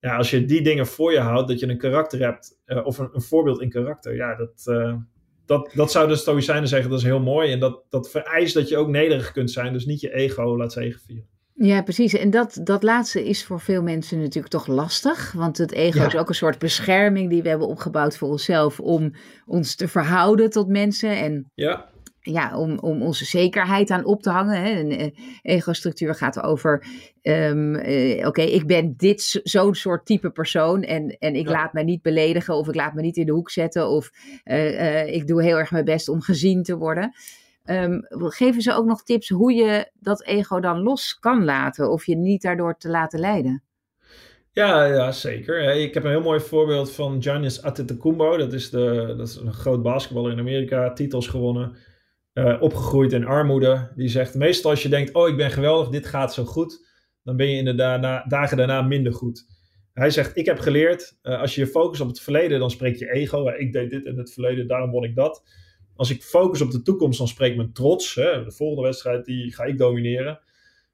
Ja, 0.00 0.16
als 0.16 0.30
je 0.30 0.44
die 0.44 0.62
dingen 0.62 0.86
voor 0.86 1.12
je 1.12 1.18
houdt, 1.18 1.48
dat 1.48 1.60
je 1.60 1.68
een 1.68 1.78
karakter 1.78 2.20
hebt, 2.20 2.58
of 2.84 2.98
een, 2.98 3.08
een, 3.12 3.22
voorbeeld 3.22 3.60
in 3.60 3.68
karakter, 3.68 4.14
ja, 4.14 4.36
dat, 4.36 4.64
dat, 5.46 5.72
dat 5.74 5.90
zouden 5.90 6.14
de 6.14 6.20
Stoïcijnen 6.20 6.68
zeggen, 6.68 6.90
dat 6.90 6.98
is 6.98 7.04
heel 7.04 7.20
mooi. 7.20 7.52
En 7.52 7.60
dat, 7.60 7.84
dat 7.88 8.10
vereist 8.10 8.54
dat 8.54 8.68
je 8.68 8.76
ook 8.76 8.88
nederig 8.88 9.32
kunt 9.32 9.50
zijn, 9.50 9.72
dus 9.72 9.86
niet 9.86 10.00
je 10.00 10.14
ego 10.14 10.56
laat 10.56 10.72
zegevieren. 10.72 11.37
Ja, 11.60 11.82
precies. 11.82 12.14
En 12.14 12.30
dat, 12.30 12.60
dat 12.62 12.82
laatste 12.82 13.28
is 13.28 13.44
voor 13.44 13.60
veel 13.60 13.82
mensen 13.82 14.20
natuurlijk 14.20 14.52
toch 14.52 14.66
lastig. 14.66 15.32
Want 15.32 15.58
het 15.58 15.72
ego 15.72 16.06
is 16.06 16.16
ook 16.16 16.28
een 16.28 16.34
soort 16.34 16.58
bescherming 16.58 17.30
die 17.30 17.42
we 17.42 17.48
hebben 17.48 17.68
opgebouwd 17.68 18.16
voor 18.16 18.28
onszelf 18.28 18.80
om 18.80 19.12
ons 19.46 19.74
te 19.74 19.88
verhouden 19.88 20.50
tot 20.50 20.68
mensen. 20.68 21.16
En 21.16 21.50
ja. 21.54 21.88
Ja, 22.20 22.58
om, 22.58 22.78
om 22.78 23.02
onze 23.02 23.24
zekerheid 23.24 23.90
aan 23.90 24.04
op 24.04 24.22
te 24.22 24.30
hangen. 24.30 24.62
Hè. 24.62 24.80
Een 24.80 24.90
eh, 24.90 25.10
ego-structuur 25.42 26.14
gaat 26.14 26.42
over: 26.42 26.86
um, 27.22 27.74
uh, 27.74 28.26
oké, 28.26 28.42
ik 28.42 28.66
ben 28.66 28.94
dit 28.96 29.40
zo'n 29.42 29.74
soort 29.74 30.06
type 30.06 30.30
persoon. 30.30 30.82
En, 30.82 31.16
en 31.18 31.34
ik 31.34 31.48
laat 31.48 31.72
mij 31.72 31.84
niet 31.84 32.02
beledigen, 32.02 32.54
of 32.54 32.68
ik 32.68 32.74
laat 32.74 32.94
me 32.94 33.02
niet 33.02 33.16
in 33.16 33.26
de 33.26 33.32
hoek 33.32 33.50
zetten. 33.50 33.88
Of 33.88 34.10
uh, 34.44 35.14
ik 35.14 35.26
doe 35.26 35.42
heel 35.42 35.58
erg 35.58 35.70
mijn 35.70 35.84
best 35.84 36.08
om 36.08 36.20
gezien 36.20 36.62
te 36.62 36.76
worden. 36.76 37.12
Um, 37.70 38.06
geven 38.10 38.62
ze 38.62 38.72
ook 38.72 38.86
nog 38.86 39.02
tips 39.02 39.28
hoe 39.28 39.52
je 39.52 39.90
dat 39.94 40.24
ego 40.24 40.60
dan 40.60 40.82
los 40.82 41.18
kan 41.18 41.44
laten 41.44 41.90
of 41.90 42.06
je 42.06 42.16
niet 42.16 42.42
daardoor 42.42 42.76
te 42.76 42.88
laten 42.88 43.20
leiden? 43.20 43.62
Ja, 44.52 44.84
ja, 44.84 45.12
zeker. 45.12 45.74
Ik 45.74 45.94
heb 45.94 46.04
een 46.04 46.10
heel 46.10 46.20
mooi 46.20 46.40
voorbeeld 46.40 46.92
van 46.92 47.22
Giannis 47.22 47.62
Antetokounmpo. 47.62 48.36
Dat 48.36 48.52
is, 48.52 48.70
de, 48.70 49.14
dat 49.16 49.28
is 49.28 49.36
een 49.36 49.52
groot 49.52 49.82
basketballer 49.82 50.32
in 50.32 50.38
Amerika, 50.38 50.92
titels 50.92 51.26
gewonnen, 51.26 51.76
uh, 52.34 52.62
opgegroeid 52.62 53.12
in 53.12 53.26
armoede. 53.26 53.92
Die 53.96 54.08
zegt, 54.08 54.34
meestal 54.34 54.70
als 54.70 54.82
je 54.82 54.88
denkt, 54.88 55.12
oh 55.12 55.28
ik 55.28 55.36
ben 55.36 55.50
geweldig, 55.50 55.88
dit 55.88 56.06
gaat 56.06 56.34
zo 56.34 56.44
goed, 56.44 56.86
dan 57.22 57.36
ben 57.36 57.50
je 57.50 57.56
in 57.56 57.64
de 57.64 57.74
dagen 58.28 58.56
daarna 58.56 58.82
minder 58.82 59.12
goed. 59.12 59.46
Hij 59.92 60.10
zegt, 60.10 60.36
ik 60.36 60.46
heb 60.46 60.58
geleerd, 60.58 61.18
uh, 61.22 61.40
als 61.40 61.54
je 61.54 61.60
je 61.60 61.66
focust 61.66 62.00
op 62.00 62.08
het 62.08 62.20
verleden, 62.20 62.58
dan 62.58 62.70
spreekt 62.70 62.98
je 62.98 63.12
ego. 63.12 63.48
Ik 63.48 63.72
deed 63.72 63.90
dit 63.90 64.04
in 64.04 64.18
het 64.18 64.32
verleden, 64.32 64.66
daarom 64.66 64.90
won 64.90 65.04
ik 65.04 65.14
dat 65.14 65.42
als 65.98 66.10
ik 66.10 66.22
focus 66.22 66.60
op 66.60 66.70
de 66.70 66.82
toekomst, 66.82 67.18
dan 67.18 67.28
spreekt 67.28 67.56
mijn 67.56 67.72
trots. 67.72 68.14
Hè, 68.14 68.44
de 68.44 68.50
volgende 68.50 68.82
wedstrijd 68.82 69.24
die 69.24 69.54
ga 69.54 69.64
ik 69.64 69.78
domineren. 69.78 70.40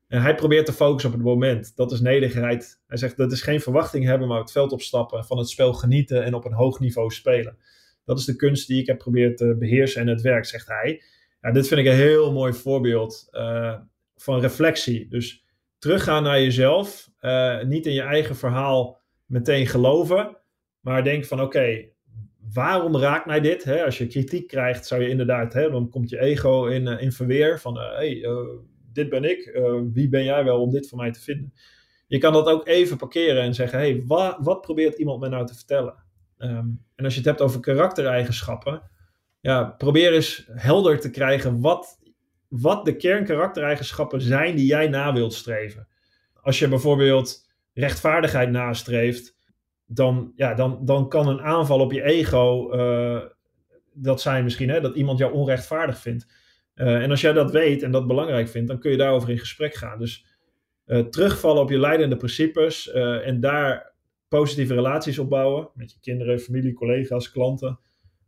En 0.09 0.23
hij 0.23 0.35
probeert 0.35 0.67
te 0.67 0.73
focussen 0.73 1.11
op 1.11 1.17
het 1.17 1.27
moment. 1.27 1.77
Dat 1.77 1.93
is 1.93 2.01
nederigheid. 2.01 2.81
Hij 2.87 2.97
zegt 2.97 3.17
dat 3.17 3.33
is 3.33 3.43
geen 3.43 3.61
verwachting 3.61 4.05
hebben, 4.05 4.29
maar 4.29 4.41
het 4.41 4.53
veld 4.53 4.73
opstappen, 4.73 5.25
van 5.25 5.39
het 5.39 5.49
spel 5.49 5.73
genieten 5.73 6.25
en 6.25 6.35
op 6.35 6.45
een 6.45 6.53
hoog 6.53 6.81
niveau 6.81 7.11
spelen. 7.11 7.57
Dat 8.05 8.19
is 8.19 8.25
de 8.25 8.37
kunst 8.37 8.67
die 8.67 8.81
ik 8.81 8.87
heb 8.87 8.97
geprobeerd 8.97 9.37
te 9.37 9.57
beheersen 9.59 10.01
en 10.01 10.07
het 10.07 10.21
werk, 10.21 10.45
zegt 10.45 10.69
hij. 10.69 11.03
Ja, 11.41 11.53
dit 11.53 11.69
vind 11.69 11.81
ik 11.81 11.87
een 11.87 11.93
heel 11.93 12.33
mooi 12.33 12.53
voorbeeld 12.53 13.29
uh, 13.31 13.75
van 14.17 14.41
reflectie. 14.41 15.09
Dus 15.09 15.45
teruggaan 15.79 16.23
naar 16.23 16.41
jezelf. 16.41 17.11
Uh, 17.21 17.63
niet 17.63 17.87
in 17.87 17.93
je 17.93 18.03
eigen 18.03 18.37
verhaal 18.37 19.01
meteen 19.27 19.67
geloven. 19.67 20.37
Maar 20.81 21.05
denk 21.05 21.25
van 21.25 21.41
oké, 21.41 21.89
waarom 22.53 22.97
raakt 22.97 23.27
mij 23.27 23.41
dit? 23.41 23.65
Hè? 23.65 23.85
Als 23.85 23.99
je 23.99 24.07
kritiek 24.07 24.49
krijgt, 24.49 24.87
zou 24.87 25.03
je 25.03 25.09
inderdaad, 25.09 25.53
hè, 25.53 25.71
dan 25.71 25.89
komt 25.89 26.11
je 26.11 26.21
ego 26.21 26.67
in, 26.67 26.87
uh, 26.87 27.03
in 27.03 27.13
verweer 27.13 27.61
van, 27.61 27.79
hé, 27.79 27.85
uh, 27.85 27.97
hey, 27.97 28.15
uh, 28.15 28.49
dit 28.93 29.09
ben 29.09 29.25
ik, 29.25 29.59
wie 29.93 30.09
ben 30.09 30.25
jij 30.25 30.45
wel 30.45 30.61
om 30.61 30.71
dit 30.71 30.89
voor 30.89 30.99
mij 30.99 31.11
te 31.11 31.21
vinden? 31.21 31.53
Je 32.07 32.19
kan 32.19 32.33
dat 32.33 32.47
ook 32.47 32.67
even 32.67 32.97
parkeren 32.97 33.43
en 33.43 33.55
zeggen, 33.55 33.79
hé, 33.79 33.91
hey, 33.91 34.03
wa 34.07 34.39
wat 34.41 34.61
probeert 34.61 34.99
iemand 34.99 35.21
mij 35.21 35.29
nou 35.29 35.47
te 35.47 35.55
vertellen? 35.55 35.95
Um, 36.39 36.85
en 36.95 37.05
als 37.05 37.13
je 37.13 37.19
het 37.19 37.29
hebt 37.29 37.41
over 37.41 37.61
karaktereigenschappen, 37.61 38.83
ja, 39.41 39.65
probeer 39.65 40.13
eens 40.13 40.49
helder 40.51 41.01
te 41.01 41.11
krijgen 41.11 41.61
wat, 41.61 41.99
wat 42.49 42.85
de 42.85 42.97
kernkaraktereigenschappen 42.97 44.21
zijn 44.21 44.57
die 44.57 44.67
jij 44.67 44.89
na 44.89 45.13
wilt 45.13 45.35
streven. 45.35 45.89
Als 46.35 46.59
je 46.59 46.69
bijvoorbeeld 46.69 47.51
rechtvaardigheid 47.73 48.51
nastreeft, 48.51 49.34
dan, 49.87 50.33
ja, 50.37 50.55
dan, 50.55 50.79
dan 50.85 51.09
kan 51.09 51.29
een 51.29 51.41
aanval 51.41 51.81
op 51.81 51.93
je 51.93 52.03
ego, 52.03 52.75
uh, 52.75 53.21
dat 53.93 54.21
zijn 54.21 54.45
misschien 54.45 54.69
hè, 54.69 54.81
dat 54.81 54.95
iemand 54.95 55.19
jou 55.19 55.33
onrechtvaardig 55.33 55.99
vindt. 55.99 56.27
Uh, 56.75 57.03
en 57.03 57.11
als 57.11 57.21
jij 57.21 57.33
dat 57.33 57.51
weet 57.51 57.83
en 57.83 57.91
dat 57.91 58.07
belangrijk 58.07 58.49
vindt, 58.49 58.69
dan 58.69 58.79
kun 58.79 58.91
je 58.91 58.97
daarover 58.97 59.31
in 59.31 59.39
gesprek 59.39 59.75
gaan. 59.75 59.99
Dus 59.99 60.27
uh, 60.87 61.01
terugvallen 61.01 61.63
op 61.63 61.71
je 61.71 61.79
leidende 61.79 62.17
principes 62.17 62.93
en 62.93 63.41
daar 63.41 63.93
positieve 64.29 64.75
relaties 64.75 65.19
opbouwen 65.19 65.69
met 65.75 65.93
je 65.93 65.99
kinderen, 66.01 66.41
familie, 66.41 66.73
collega's, 66.73 67.31
klanten. 67.31 67.79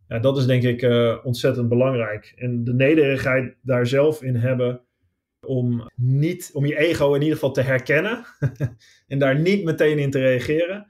Ja, 0.09 0.19
dat 0.19 0.37
is 0.37 0.47
denk 0.47 0.63
ik 0.63 0.83
ontzettend 1.25 1.69
belangrijk. 1.69 2.33
En 2.37 2.65
de 2.65 2.75
nederigheid 2.75 3.57
daar 3.63 3.87
zelf 3.87 4.23
in 4.23 4.37
hebben 4.37 4.87
om, 5.47 5.91
niet, 5.95 6.51
om 6.53 6.67
je 6.67 6.79
ego 6.79 7.15
in 7.15 7.21
ieder 7.21 7.35
geval 7.35 7.53
te 7.53 7.61
herkennen 7.61 8.25
en 9.09 9.19
daar 9.19 9.41
niet 9.41 9.65
meteen 9.65 9.99
in 9.99 10.11
te 10.11 10.19
reageren. 10.19 10.87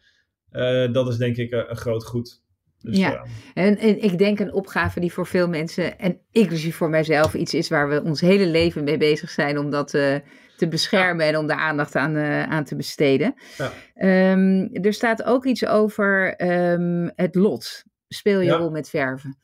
Uh, 0.56 0.92
dat 0.92 1.08
is 1.08 1.16
denk 1.16 1.36
ik 1.36 1.50
een, 1.50 1.70
een 1.70 1.76
groot 1.76 2.04
goed. 2.04 2.44
Dus, 2.80 2.96
ja, 2.96 3.26
en, 3.54 3.78
en, 3.78 4.02
ik 4.02 4.18
denk 4.18 4.40
een 4.40 4.52
opgave 4.52 5.00
die 5.00 5.12
voor 5.12 5.26
veel 5.26 5.48
mensen, 5.48 5.98
en 5.98 6.20
inclusief 6.30 6.76
voor 6.76 6.90
mijzelf, 6.90 7.34
iets 7.34 7.54
is 7.54 7.68
waar 7.68 7.88
we 7.88 8.02
ons 8.02 8.20
hele 8.20 8.46
leven 8.46 8.84
mee 8.84 8.96
bezig 8.96 9.30
zijn 9.30 9.58
om 9.58 9.70
dat 9.70 9.94
uh, 9.94 10.16
te 10.56 10.68
beschermen 10.68 11.26
en 11.26 11.36
om 11.36 11.46
daar 11.46 11.58
aandacht 11.58 11.96
aan, 11.96 12.16
uh, 12.16 12.42
aan 12.42 12.64
te 12.64 12.76
besteden. 12.76 13.34
Ja. 13.56 14.32
Um, 14.32 14.68
er 14.72 14.92
staat 14.92 15.24
ook 15.24 15.44
iets 15.44 15.66
over 15.66 16.34
um, 16.72 17.12
het 17.14 17.34
lot. 17.34 17.84
Speel 18.08 18.40
je 18.40 18.52
rol 18.52 18.70
met 18.70 18.88
verven. 18.88 19.38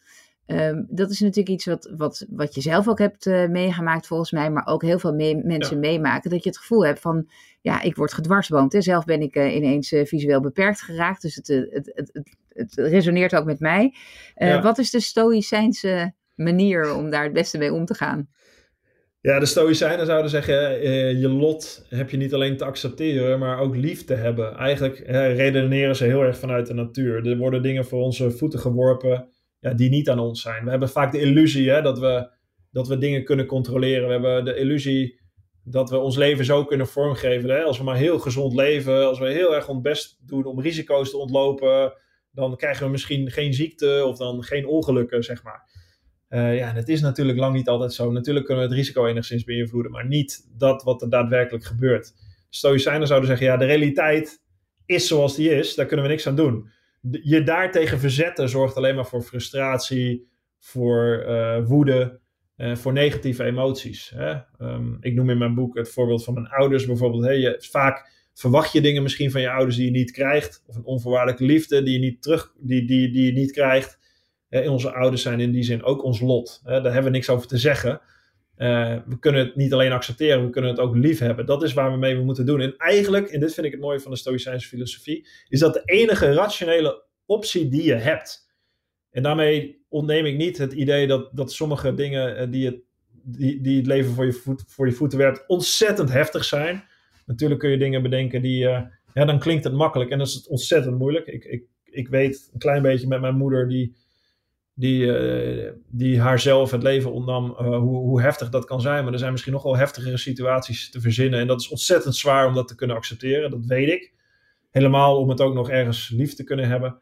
Um, 0.47 0.87
dat 0.91 1.11
is 1.11 1.21
natuurlijk 1.21 1.49
iets 1.49 1.67
wat, 1.67 1.93
wat, 1.97 2.27
wat 2.31 2.55
je 2.55 2.61
zelf 2.61 2.89
ook 2.89 2.99
hebt 2.99 3.27
uh, 3.27 3.49
meegemaakt 3.49 4.07
volgens 4.07 4.31
mij, 4.31 4.51
maar 4.51 4.67
ook 4.67 4.83
heel 4.83 4.99
veel 4.99 5.15
mee, 5.15 5.37
mensen 5.37 5.75
ja. 5.75 5.81
meemaken. 5.81 6.31
Dat 6.31 6.43
je 6.43 6.49
het 6.49 6.59
gevoel 6.59 6.87
hebt 6.87 7.01
van, 7.01 7.29
ja, 7.61 7.83
ik 7.83 7.97
word 7.97 8.13
gedwarsboomd. 8.13 8.73
Hè. 8.73 8.81
Zelf 8.81 9.05
ben 9.05 9.21
ik 9.21 9.37
uh, 9.37 9.55
ineens 9.55 9.93
uh, 9.93 10.05
visueel 10.05 10.41
beperkt 10.41 10.83
geraakt, 10.83 11.23
dus 11.23 11.35
het, 11.35 11.47
het, 11.47 11.93
het, 11.95 12.11
het, 12.13 12.37
het 12.49 12.75
resoneert 12.75 13.35
ook 13.35 13.45
met 13.45 13.61
mij. 13.61 13.95
Ja. 14.35 14.63
Wat 14.63 14.79
is 14.79 14.91
de 14.91 15.01
stoïcijnse 15.01 16.13
manier 16.35 16.95
om 16.95 17.11
daar 17.11 17.25
het 17.25 17.33
beste 17.33 17.59
mee 17.59 17.73
om 17.73 17.85
te 17.85 17.95
gaan? 17.95 18.29
Ja, 19.21 19.39
de 19.39 19.47
Stoïcijnen 19.47 20.07
zouden 20.07 20.31
zeggen: 20.31 20.81
je 21.19 21.29
lot 21.29 21.87
heb 21.89 22.11
je 22.11 22.17
niet 22.17 22.35
alleen 22.35 22.57
te 22.57 22.65
accepteren, 22.65 23.39
maar 23.39 23.59
ook 23.59 23.77
lief 23.77 24.05
te 24.05 24.15
hebben. 24.15 24.57
Eigenlijk 24.57 24.99
redeneren 25.37 25.97
ze 25.97 26.05
heel 26.05 26.23
erg 26.23 26.39
vanuit 26.39 26.67
de 26.67 26.75
natuur. 26.75 27.27
Er 27.27 27.37
worden 27.37 27.63
dingen 27.63 27.85
voor 27.85 28.03
onze 28.03 28.31
voeten 28.31 28.59
geworpen 28.59 29.29
ja, 29.63 29.73
die 29.75 29.91
niet 29.91 30.11
aan 30.11 30.19
ons 30.19 30.43
zijn. 30.43 30.65
We 30.65 30.71
hebben 30.71 30.89
vaak 30.89 31.13
de 31.13 31.21
illusie 31.21 31.71
hè, 31.71 31.83
dat, 31.83 31.99
we, 31.99 32.29
dat 32.71 32.89
we 32.89 32.99
dingen 32.99 33.25
kunnen 33.25 33.47
controleren. 33.47 34.07
We 34.07 34.13
hebben 34.13 34.45
de 34.45 34.57
illusie 34.57 35.21
dat 35.65 35.91
we 35.91 35.99
ons 35.99 36.17
leven 36.17 36.45
zo 36.45 36.65
kunnen 36.65 36.87
vormgeven. 36.87 37.51
Hè? 37.51 37.63
Als 37.63 37.79
we 37.79 37.85
maar 37.85 37.97
heel 37.97 38.19
gezond 38.19 38.55
leven, 38.55 39.07
als 39.07 39.19
we 39.19 39.31
heel 39.31 39.55
erg 39.55 39.69
ons 39.69 39.81
best 39.81 40.19
doen 40.27 40.45
om 40.45 40.61
risico's 40.61 41.11
te 41.11 41.17
ontlopen, 41.17 41.93
dan 42.33 42.57
krijgen 42.57 42.85
we 42.85 42.91
misschien 42.91 43.31
geen 43.31 43.55
ziekte 43.55 44.05
of 44.07 44.19
dan 44.19 44.43
geen 44.43 44.67
ongelukken, 44.67 45.23
zeg 45.23 45.43
maar. 45.43 45.71
Uh, 46.29 46.57
ja, 46.57 46.73
het 46.73 46.89
is 46.89 47.01
natuurlijk 47.01 47.39
lang 47.39 47.55
niet 47.55 47.69
altijd 47.69 47.93
zo. 47.93 48.13
Natuurlijk 48.13 48.47
kunnen 48.47 48.65
we 48.65 48.71
het 48.71 48.79
risico 48.79 49.07
enigszins 49.07 49.45
beïnvloeden, 49.45 49.93
maar 49.93 50.07
niet 50.07 50.49
dat 50.59 50.83
wat 50.83 51.03
er 51.03 51.11
daadwerkelijk 51.11 51.65
gebeurt. 51.65 52.13
Stoïcijnen 52.51 53.07
zouden 53.07 53.29
zeggen, 53.29 53.47
ja, 53.47 53.57
de 53.57 53.65
realiteit 53.65 54.43
is 54.87 55.07
zoals 55.07 55.37
die 55.37 55.51
is, 55.51 55.75
daar 55.75 55.87
kunnen 55.87 56.07
we 56.07 56.13
niks 56.13 56.27
aan 56.27 56.37
doen 56.37 56.71
je 57.11 57.43
daartegen 57.43 57.99
verzetten 57.99 58.49
zorgt 58.49 58.77
alleen 58.77 58.95
maar 58.95 59.07
voor 59.07 59.23
frustratie, 59.23 60.29
voor 60.59 61.25
uh, 61.29 61.67
woede, 61.67 62.21
uh, 62.57 62.77
voor 62.77 62.93
negatieve 62.93 63.45
emoties. 63.45 64.13
Hè? 64.15 64.35
Um, 64.59 64.97
ik 65.01 65.15
noem 65.15 65.31
in 65.31 65.39
mijn 65.39 65.55
boek 65.55 65.77
het 65.77 65.91
voorbeeld 65.91 66.25
van 66.25 66.35
mijn 66.35 66.49
ouders 66.49 66.87
bijvoorbeeld. 66.87 67.25
Hey, 67.25 67.39
je, 67.39 67.57
vaak 67.71 68.11
verwacht 68.35 68.73
je 68.73 68.81
dingen 68.81 69.03
misschien 69.03 69.31
van 69.31 69.41
je 69.41 69.51
ouders 69.51 69.77
die 69.77 69.85
je 69.85 69.91
niet 69.91 70.11
krijgt, 70.11 70.63
of 70.67 70.77
een 70.77 70.85
onvoorwaardelijke 70.85 71.45
liefde 71.45 71.83
die 71.83 71.93
je 71.93 71.99
niet, 71.99 72.23
terug, 72.23 72.53
die, 72.59 72.87
die, 72.87 73.11
die 73.11 73.27
je 73.27 73.33
niet 73.33 73.53
krijgt. 73.53 74.01
Onze 74.51 74.93
ouders 74.93 75.23
zijn 75.23 75.41
in 75.41 75.53
die 75.53 75.63
zin 75.63 75.83
ook 75.83 76.05
ons 76.05 76.21
lot. 76.21 76.61
Daar 76.65 76.83
hebben 76.83 77.05
we 77.05 77.11
niks 77.11 77.31
over 77.31 77.49
te 77.49 77.59
zeggen. 77.59 78.01
Uh, 78.63 78.97
we 79.07 79.19
kunnen 79.19 79.45
het 79.45 79.57
niet 79.57 79.73
alleen 79.73 79.93
accepteren, 79.93 80.45
we 80.45 80.51
kunnen 80.51 80.71
het 80.71 80.81
ook 80.81 80.97
lief 80.97 81.19
hebben. 81.19 81.47
Dat 81.47 81.63
is 81.63 81.73
waar 81.73 81.91
we 81.93 81.97
mee 81.97 82.19
moeten 82.19 82.47
doen. 82.47 82.61
En 82.61 82.75
eigenlijk, 82.77 83.29
en 83.29 83.41
dit 83.41 83.55
vind 83.55 83.67
ik 83.67 83.73
het 83.73 83.81
mooie 83.81 84.01
van 84.01 84.11
de 84.11 84.17
Stoïcijnse 84.17 84.69
filosofie, 84.69 85.27
is 85.49 85.61
dat 85.61 85.75
de 85.75 85.83
enige 85.85 86.33
rationele 86.33 87.05
optie 87.27 87.69
die 87.69 87.85
je 87.85 87.95
hebt. 87.95 88.51
En 89.11 89.23
daarmee 89.23 89.85
ontneem 89.89 90.27
ik 90.27 90.37
niet 90.37 90.59
het 90.59 90.73
idee 90.73 91.07
dat, 91.07 91.37
dat 91.37 91.53
sommige 91.53 91.95
dingen 91.95 92.41
uh, 92.41 92.53
die, 92.53 92.67
het, 92.67 92.81
die, 93.63 93.77
het 93.77 93.87
leven 93.87 94.13
voor 94.13 94.27
je, 94.27 94.57
voor 94.67 94.87
je 94.87 94.93
voeten 94.93 95.19
werpt 95.19 95.45
ontzettend 95.47 96.13
heftig 96.13 96.45
zijn. 96.45 96.85
Natuurlijk 97.27 97.61
kun 97.61 97.71
je 97.71 97.79
dingen 97.79 98.03
bedenken 98.03 98.43
die, 98.43 98.65
uh, 98.65 98.81
ja, 99.15 99.25
dan 99.25 99.39
klinkt 99.39 99.65
het 99.65 99.73
makkelijk 99.73 100.11
en 100.11 100.19
dan 100.19 100.27
is 100.27 100.35
het 100.35 100.49
ontzettend 100.49 100.99
moeilijk. 100.99 101.27
Ik, 101.27 101.45
ik, 101.45 101.65
ik 101.85 102.09
weet 102.09 102.51
een 102.53 102.59
klein 102.59 102.83
beetje 102.83 103.09
met 103.09 103.21
mijn 103.21 103.37
moeder, 103.37 103.69
die 103.69 103.95
die, 104.75 105.05
uh, 105.05 105.71
die 105.89 106.21
haarzelf 106.21 106.71
het 106.71 106.83
leven 106.83 107.13
ontnam, 107.13 107.51
hoe, 107.57 107.97
hoe 107.97 108.21
heftig 108.21 108.49
dat 108.49 108.65
kan 108.65 108.81
zijn. 108.81 109.05
Maar 109.05 109.13
er 109.13 109.19
zijn 109.19 109.31
misschien 109.33 109.53
nog 109.53 109.63
wel 109.63 109.77
heftigere 109.77 110.17
situaties 110.17 110.91
te 110.91 111.01
verzinnen. 111.01 111.41
En 111.41 111.47
dat 111.47 111.61
is 111.61 111.69
ontzettend 111.69 112.17
zwaar 112.17 112.47
om 112.47 112.55
dat 112.55 112.69
te 112.69 112.75
kunnen 112.75 112.97
accepteren, 112.97 113.51
dat 113.51 113.67
weet 113.67 113.89
ik. 113.89 114.13
Helemaal 114.71 115.19
om 115.19 115.29
het 115.29 115.41
ook 115.41 115.55
nog 115.55 115.71
ergens 115.71 116.09
lief 116.09 116.35
te 116.35 116.45
kunnen 116.45 116.69
hebben. 116.69 116.99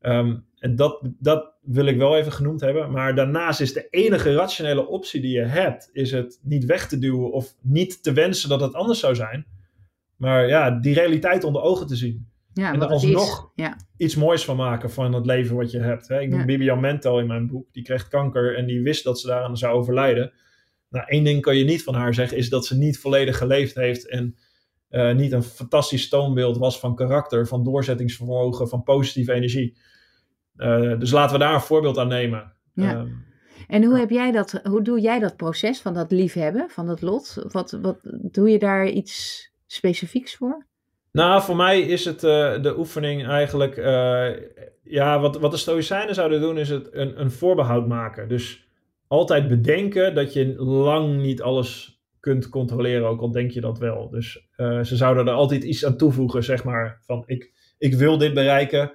Ehm, 0.00 0.36
en 0.58 0.76
dat, 0.76 1.00
dat 1.18 1.52
wil 1.62 1.86
ik 1.86 1.96
wel 1.96 2.16
even 2.16 2.32
genoemd 2.32 2.60
hebben. 2.60 2.90
Maar 2.90 3.14
daarnaast 3.14 3.60
is 3.60 3.72
de 3.72 3.88
enige 3.90 4.34
rationele 4.34 4.86
optie 4.86 5.20
die 5.20 5.32
je 5.32 5.44
hebt, 5.44 5.90
is 5.92 6.10
het 6.10 6.38
niet 6.42 6.64
weg 6.64 6.88
te 6.88 6.98
duwen 6.98 7.32
of 7.32 7.54
niet 7.60 8.02
te 8.02 8.12
wensen 8.12 8.48
dat 8.48 8.60
het 8.60 8.74
anders 8.74 9.00
zou 9.00 9.14
zijn. 9.14 9.46
Maar 10.16 10.48
ja, 10.48 10.70
die 10.70 10.94
realiteit 10.94 11.44
onder 11.44 11.62
ogen 11.62 11.86
te 11.86 11.96
zien. 11.96 12.28
Ja, 12.54 12.72
en 12.72 12.82
er 12.82 12.88
alsnog 12.88 13.50
ja. 13.54 13.76
iets 13.96 14.14
moois 14.14 14.44
van 14.44 14.56
maken 14.56 14.90
van 14.90 15.12
het 15.12 15.26
leven 15.26 15.56
wat 15.56 15.70
je 15.70 15.78
hebt. 15.78 16.08
Hè? 16.08 16.20
Ik 16.20 16.28
noem 16.28 16.38
ja. 16.38 16.44
Bibian 16.44 16.80
Mento 16.80 17.18
in 17.18 17.26
mijn 17.26 17.46
boek. 17.46 17.72
Die 17.72 17.82
kreeg 17.82 18.08
kanker 18.08 18.56
en 18.56 18.66
die 18.66 18.82
wist 18.82 19.04
dat 19.04 19.20
ze 19.20 19.26
daaraan 19.26 19.56
zou 19.56 19.74
overlijden. 19.74 20.32
Nou, 20.88 21.06
één 21.06 21.24
ding 21.24 21.40
kan 21.42 21.56
je 21.56 21.64
niet 21.64 21.82
van 21.82 21.94
haar 21.94 22.14
zeggen, 22.14 22.36
is 22.36 22.48
dat 22.48 22.66
ze 22.66 22.76
niet 22.76 22.98
volledig 22.98 23.38
geleefd 23.38 23.74
heeft 23.74 24.08
en 24.08 24.36
uh, 24.90 25.14
niet 25.14 25.32
een 25.32 25.42
fantastisch 25.42 26.08
toonbeeld 26.08 26.58
was 26.58 26.78
van 26.78 26.94
karakter, 26.94 27.46
van 27.46 27.64
doorzettingsvermogen, 27.64 28.68
van 28.68 28.82
positieve 28.82 29.32
energie. 29.32 29.76
Uh, 30.56 30.98
dus 30.98 31.10
laten 31.10 31.38
we 31.38 31.44
daar 31.44 31.54
een 31.54 31.60
voorbeeld 31.60 31.98
aan 31.98 32.08
nemen. 32.08 32.52
Ja. 32.72 32.94
Um, 32.94 33.24
en 33.68 33.84
hoe, 33.84 33.98
heb 33.98 34.10
jij 34.10 34.32
dat, 34.32 34.60
hoe 34.62 34.82
doe 34.82 35.00
jij 35.00 35.18
dat 35.18 35.36
proces 35.36 35.80
van 35.80 35.94
dat 35.94 36.10
liefhebben, 36.10 36.70
van 36.70 36.86
dat 36.86 37.02
lot? 37.02 37.44
Wat, 37.48 37.70
wat, 37.70 37.98
doe 38.30 38.50
je 38.50 38.58
daar 38.58 38.88
iets 38.88 39.48
specifieks 39.66 40.36
voor? 40.36 40.66
Nou, 41.16 41.42
voor 41.42 41.56
mij 41.56 41.80
is 41.80 42.04
het 42.04 42.24
uh, 42.24 42.62
de 42.62 42.78
oefening 42.78 43.26
eigenlijk. 43.26 43.76
Uh, 43.76 44.30
ja, 44.82 45.20
wat, 45.20 45.38
wat 45.38 45.50
de 45.50 45.56
Stoïcijnen 45.56 46.14
zouden 46.14 46.40
doen, 46.40 46.58
is 46.58 46.68
het 46.68 46.88
een, 46.92 47.20
een 47.20 47.30
voorbehoud 47.30 47.86
maken. 47.86 48.28
Dus 48.28 48.68
altijd 49.06 49.48
bedenken 49.48 50.14
dat 50.14 50.32
je 50.32 50.54
lang 50.56 51.20
niet 51.20 51.42
alles 51.42 52.00
kunt 52.20 52.48
controleren, 52.48 53.08
ook 53.08 53.20
al 53.20 53.30
denk 53.30 53.50
je 53.50 53.60
dat 53.60 53.78
wel. 53.78 54.10
Dus 54.10 54.48
uh, 54.56 54.82
ze 54.82 54.96
zouden 54.96 55.26
er 55.26 55.32
altijd 55.32 55.64
iets 55.64 55.84
aan 55.84 55.96
toevoegen, 55.96 56.44
zeg 56.44 56.64
maar. 56.64 57.02
Van 57.06 57.22
ik, 57.26 57.52
ik 57.78 57.94
wil 57.94 58.18
dit 58.18 58.34
bereiken. 58.34 58.92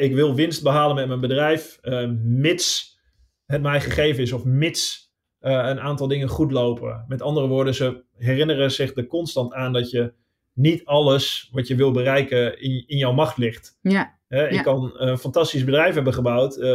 Ik 0.00 0.14
wil 0.14 0.34
winst 0.34 0.62
behalen 0.62 0.96
met 0.96 1.08
mijn 1.08 1.20
bedrijf, 1.20 1.78
mits 2.22 2.98
het 3.46 3.62
mij 3.62 3.80
gegeven 3.80 4.22
is, 4.22 4.32
of 4.32 4.44
mits 4.44 5.12
een 5.40 5.80
aantal 5.80 6.08
dingen 6.08 6.28
goed 6.28 6.52
lopen. 6.52 7.04
Met 7.08 7.22
andere 7.22 7.46
woorden, 7.46 7.74
ze 7.74 8.04
herinneren 8.16 8.70
zich 8.70 8.96
er 8.96 9.06
constant 9.06 9.52
aan 9.52 9.72
dat 9.72 9.90
je 9.90 10.18
niet 10.52 10.84
alles 10.84 11.48
wat 11.52 11.66
je 11.66 11.74
wil 11.74 11.90
bereiken 11.90 12.60
in, 12.60 12.84
in 12.86 12.98
jouw 12.98 13.12
macht 13.12 13.36
ligt. 13.36 13.78
Ja. 13.82 14.18
He, 14.28 14.48
ik 14.48 14.62
kan 14.62 14.92
een 14.94 15.18
fantastisch 15.18 15.64
bedrijf 15.64 15.94
hebben 15.94 16.14
gebouwd. 16.14 16.58
Uh, 16.58 16.68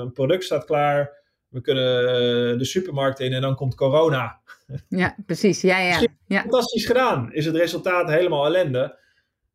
een 0.00 0.12
product 0.12 0.44
staat 0.44 0.64
klaar. 0.64 1.18
We 1.48 1.60
kunnen 1.60 2.00
eh, 2.00 2.58
de 2.58 2.64
supermarkt 2.64 3.20
in 3.20 3.32
en 3.32 3.40
dan 3.40 3.54
komt 3.54 3.74
corona. 3.74 4.40
Ja, 4.88 5.16
precies. 5.26 5.60
Ja, 5.60 5.78
ja. 5.78 6.06
ja. 6.26 6.40
Fantastisch 6.40 6.86
gedaan. 6.86 7.32
Is 7.32 7.44
het 7.44 7.56
resultaat 7.56 8.08
helemaal 8.08 8.46
ellende? 8.46 8.98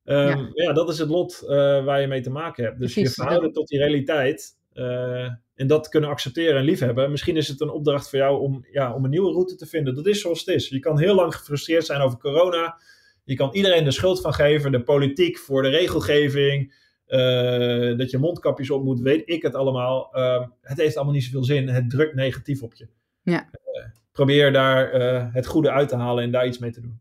Um, 0.04 0.28
ja. 0.28 0.50
ja. 0.54 0.74
dat 0.74 0.90
is 0.90 0.98
het 0.98 1.10
lot 1.10 1.42
uh, 1.44 1.48
waar 1.86 2.02
je 2.02 2.08
mee 2.08 2.22
te 2.22 2.30
maken 2.30 2.64
hebt. 2.64 2.80
Dus 2.80 2.94
precies, 2.94 3.16
je 3.16 3.22
verhouden 3.22 3.52
tot 3.52 3.68
die 3.68 3.80
realiteit. 3.80 4.58
Uh, 4.74 5.30
en 5.56 5.68
dat 5.68 5.90
kunnen 5.90 6.10
accepteren 6.10 6.58
en 6.58 6.64
liefhebben. 6.64 7.12
Misschien 7.12 7.38
is 7.38 7.48
het 7.48 7.62
een 7.62 7.70
opdracht 7.70 8.10
voor 8.10 8.20
jou 8.20 8.40
om, 8.40 8.66
ja, 8.72 8.94
om 8.94 9.04
een 9.04 9.10
nieuwe 9.10 9.32
route 9.32 9.56
te 9.56 9.66
vinden. 9.66 9.96
Dat 9.96 10.08
is 10.08 10.22
zoals 10.22 10.40
het 10.40 10.56
is. 10.56 10.70
Je 10.70 10.80
kan 10.80 11.00
heel 11.00 11.16
lang 11.16 11.36
gefrustreerd 11.36 11.86
zijn 11.86 12.02
over 12.02 12.18
corona. 12.18 12.78
Je 13.26 13.36
kan 13.36 13.50
iedereen 13.54 13.84
de 13.84 13.92
schuld 13.92 14.22
van 14.22 14.34
geven, 14.34 14.72
de 14.72 14.84
politiek 14.84 15.38
voor 15.38 15.62
de 15.62 15.70
regelgeving, 15.70 16.84
uh, 17.08 17.98
dat 17.98 18.12
je 18.12 18.18
mondkapjes 18.18 18.70
op 18.70 18.84
moet, 18.84 19.00
weet 19.00 19.24
ik 19.26 19.42
het 19.42 19.56
allemaal. 19.56 20.18
Uh, 20.18 20.46
het 20.62 20.78
heeft 20.78 20.96
allemaal 20.96 21.14
niet 21.14 21.24
zoveel 21.24 21.44
zin. 21.44 21.68
Het 21.68 21.90
drukt 21.90 22.16
negatief 22.16 22.62
op 22.62 22.74
je. 22.74 22.88
Ja. 23.22 23.50
Uh, 23.52 23.86
probeer 24.12 24.54
daar 24.54 24.92
het 25.34 25.48
goede 25.48 25.72
uit 25.72 25.90
te 25.90 25.96
halen 25.96 26.24
en 26.24 26.32
daar 26.32 26.48
iets 26.48 26.60
mee 26.60 26.72
te 26.72 26.82
doen. 26.82 27.00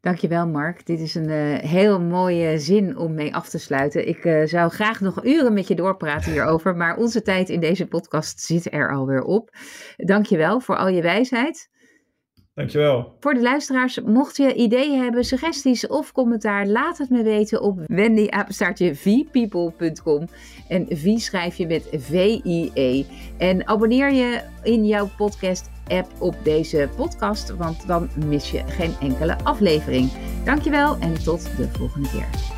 Dankjewel 0.00 0.46
Mark. 0.46 0.86
Dit 0.86 1.00
is 1.00 1.14
een 1.14 1.30
heel 1.58 2.00
mooie 2.00 2.58
zin 2.58 2.96
om 2.96 3.14
mee 3.14 3.34
af 3.34 3.48
te 3.48 3.58
sluiten. 3.58 4.08
Ik 4.08 4.48
zou 4.48 4.70
graag 4.70 5.00
nog 5.00 5.24
uren 5.24 5.52
met 5.52 5.68
je 5.68 5.74
doorpraten 5.74 6.32
hierover, 6.32 6.76
maar 6.76 6.96
onze 6.96 7.22
tijd 7.22 7.48
in 7.48 7.60
deze 7.60 7.86
podcast 7.86 8.40
zit 8.40 8.72
er 8.72 8.92
alweer 8.92 9.22
op. 9.22 9.50
Dankjewel 9.96 10.60
voor 10.60 10.76
al 10.76 10.88
je 10.88 11.02
wijsheid. 11.02 11.70
Dankjewel. 12.58 13.12
Voor 13.20 13.34
de 13.34 13.42
luisteraars, 13.42 14.00
mocht 14.00 14.36
je 14.36 14.54
ideeën 14.54 15.02
hebben, 15.02 15.24
suggesties 15.24 15.86
of 15.86 16.12
commentaar, 16.12 16.66
laat 16.66 16.98
het 16.98 17.10
me 17.10 17.22
weten 17.22 17.62
op 17.62 17.78
wendyapenstaartje.vpeople.com. 17.86 20.28
En 20.68 20.86
V 20.90 21.18
schrijf 21.18 21.56
je 21.56 21.66
met 21.66 21.88
V-I-E. 21.92 23.04
En 23.36 23.68
abonneer 23.68 24.12
je 24.12 24.40
in 24.62 24.86
jouw 24.86 25.08
podcast-app 25.16 26.08
op 26.18 26.34
deze 26.42 26.88
podcast, 26.96 27.56
want 27.56 27.86
dan 27.86 28.08
mis 28.26 28.50
je 28.50 28.62
geen 28.66 28.94
enkele 29.00 29.36
aflevering. 29.44 30.10
Dankjewel 30.44 30.96
en 31.00 31.24
tot 31.24 31.56
de 31.56 31.68
volgende 31.68 32.08
keer. 32.08 32.57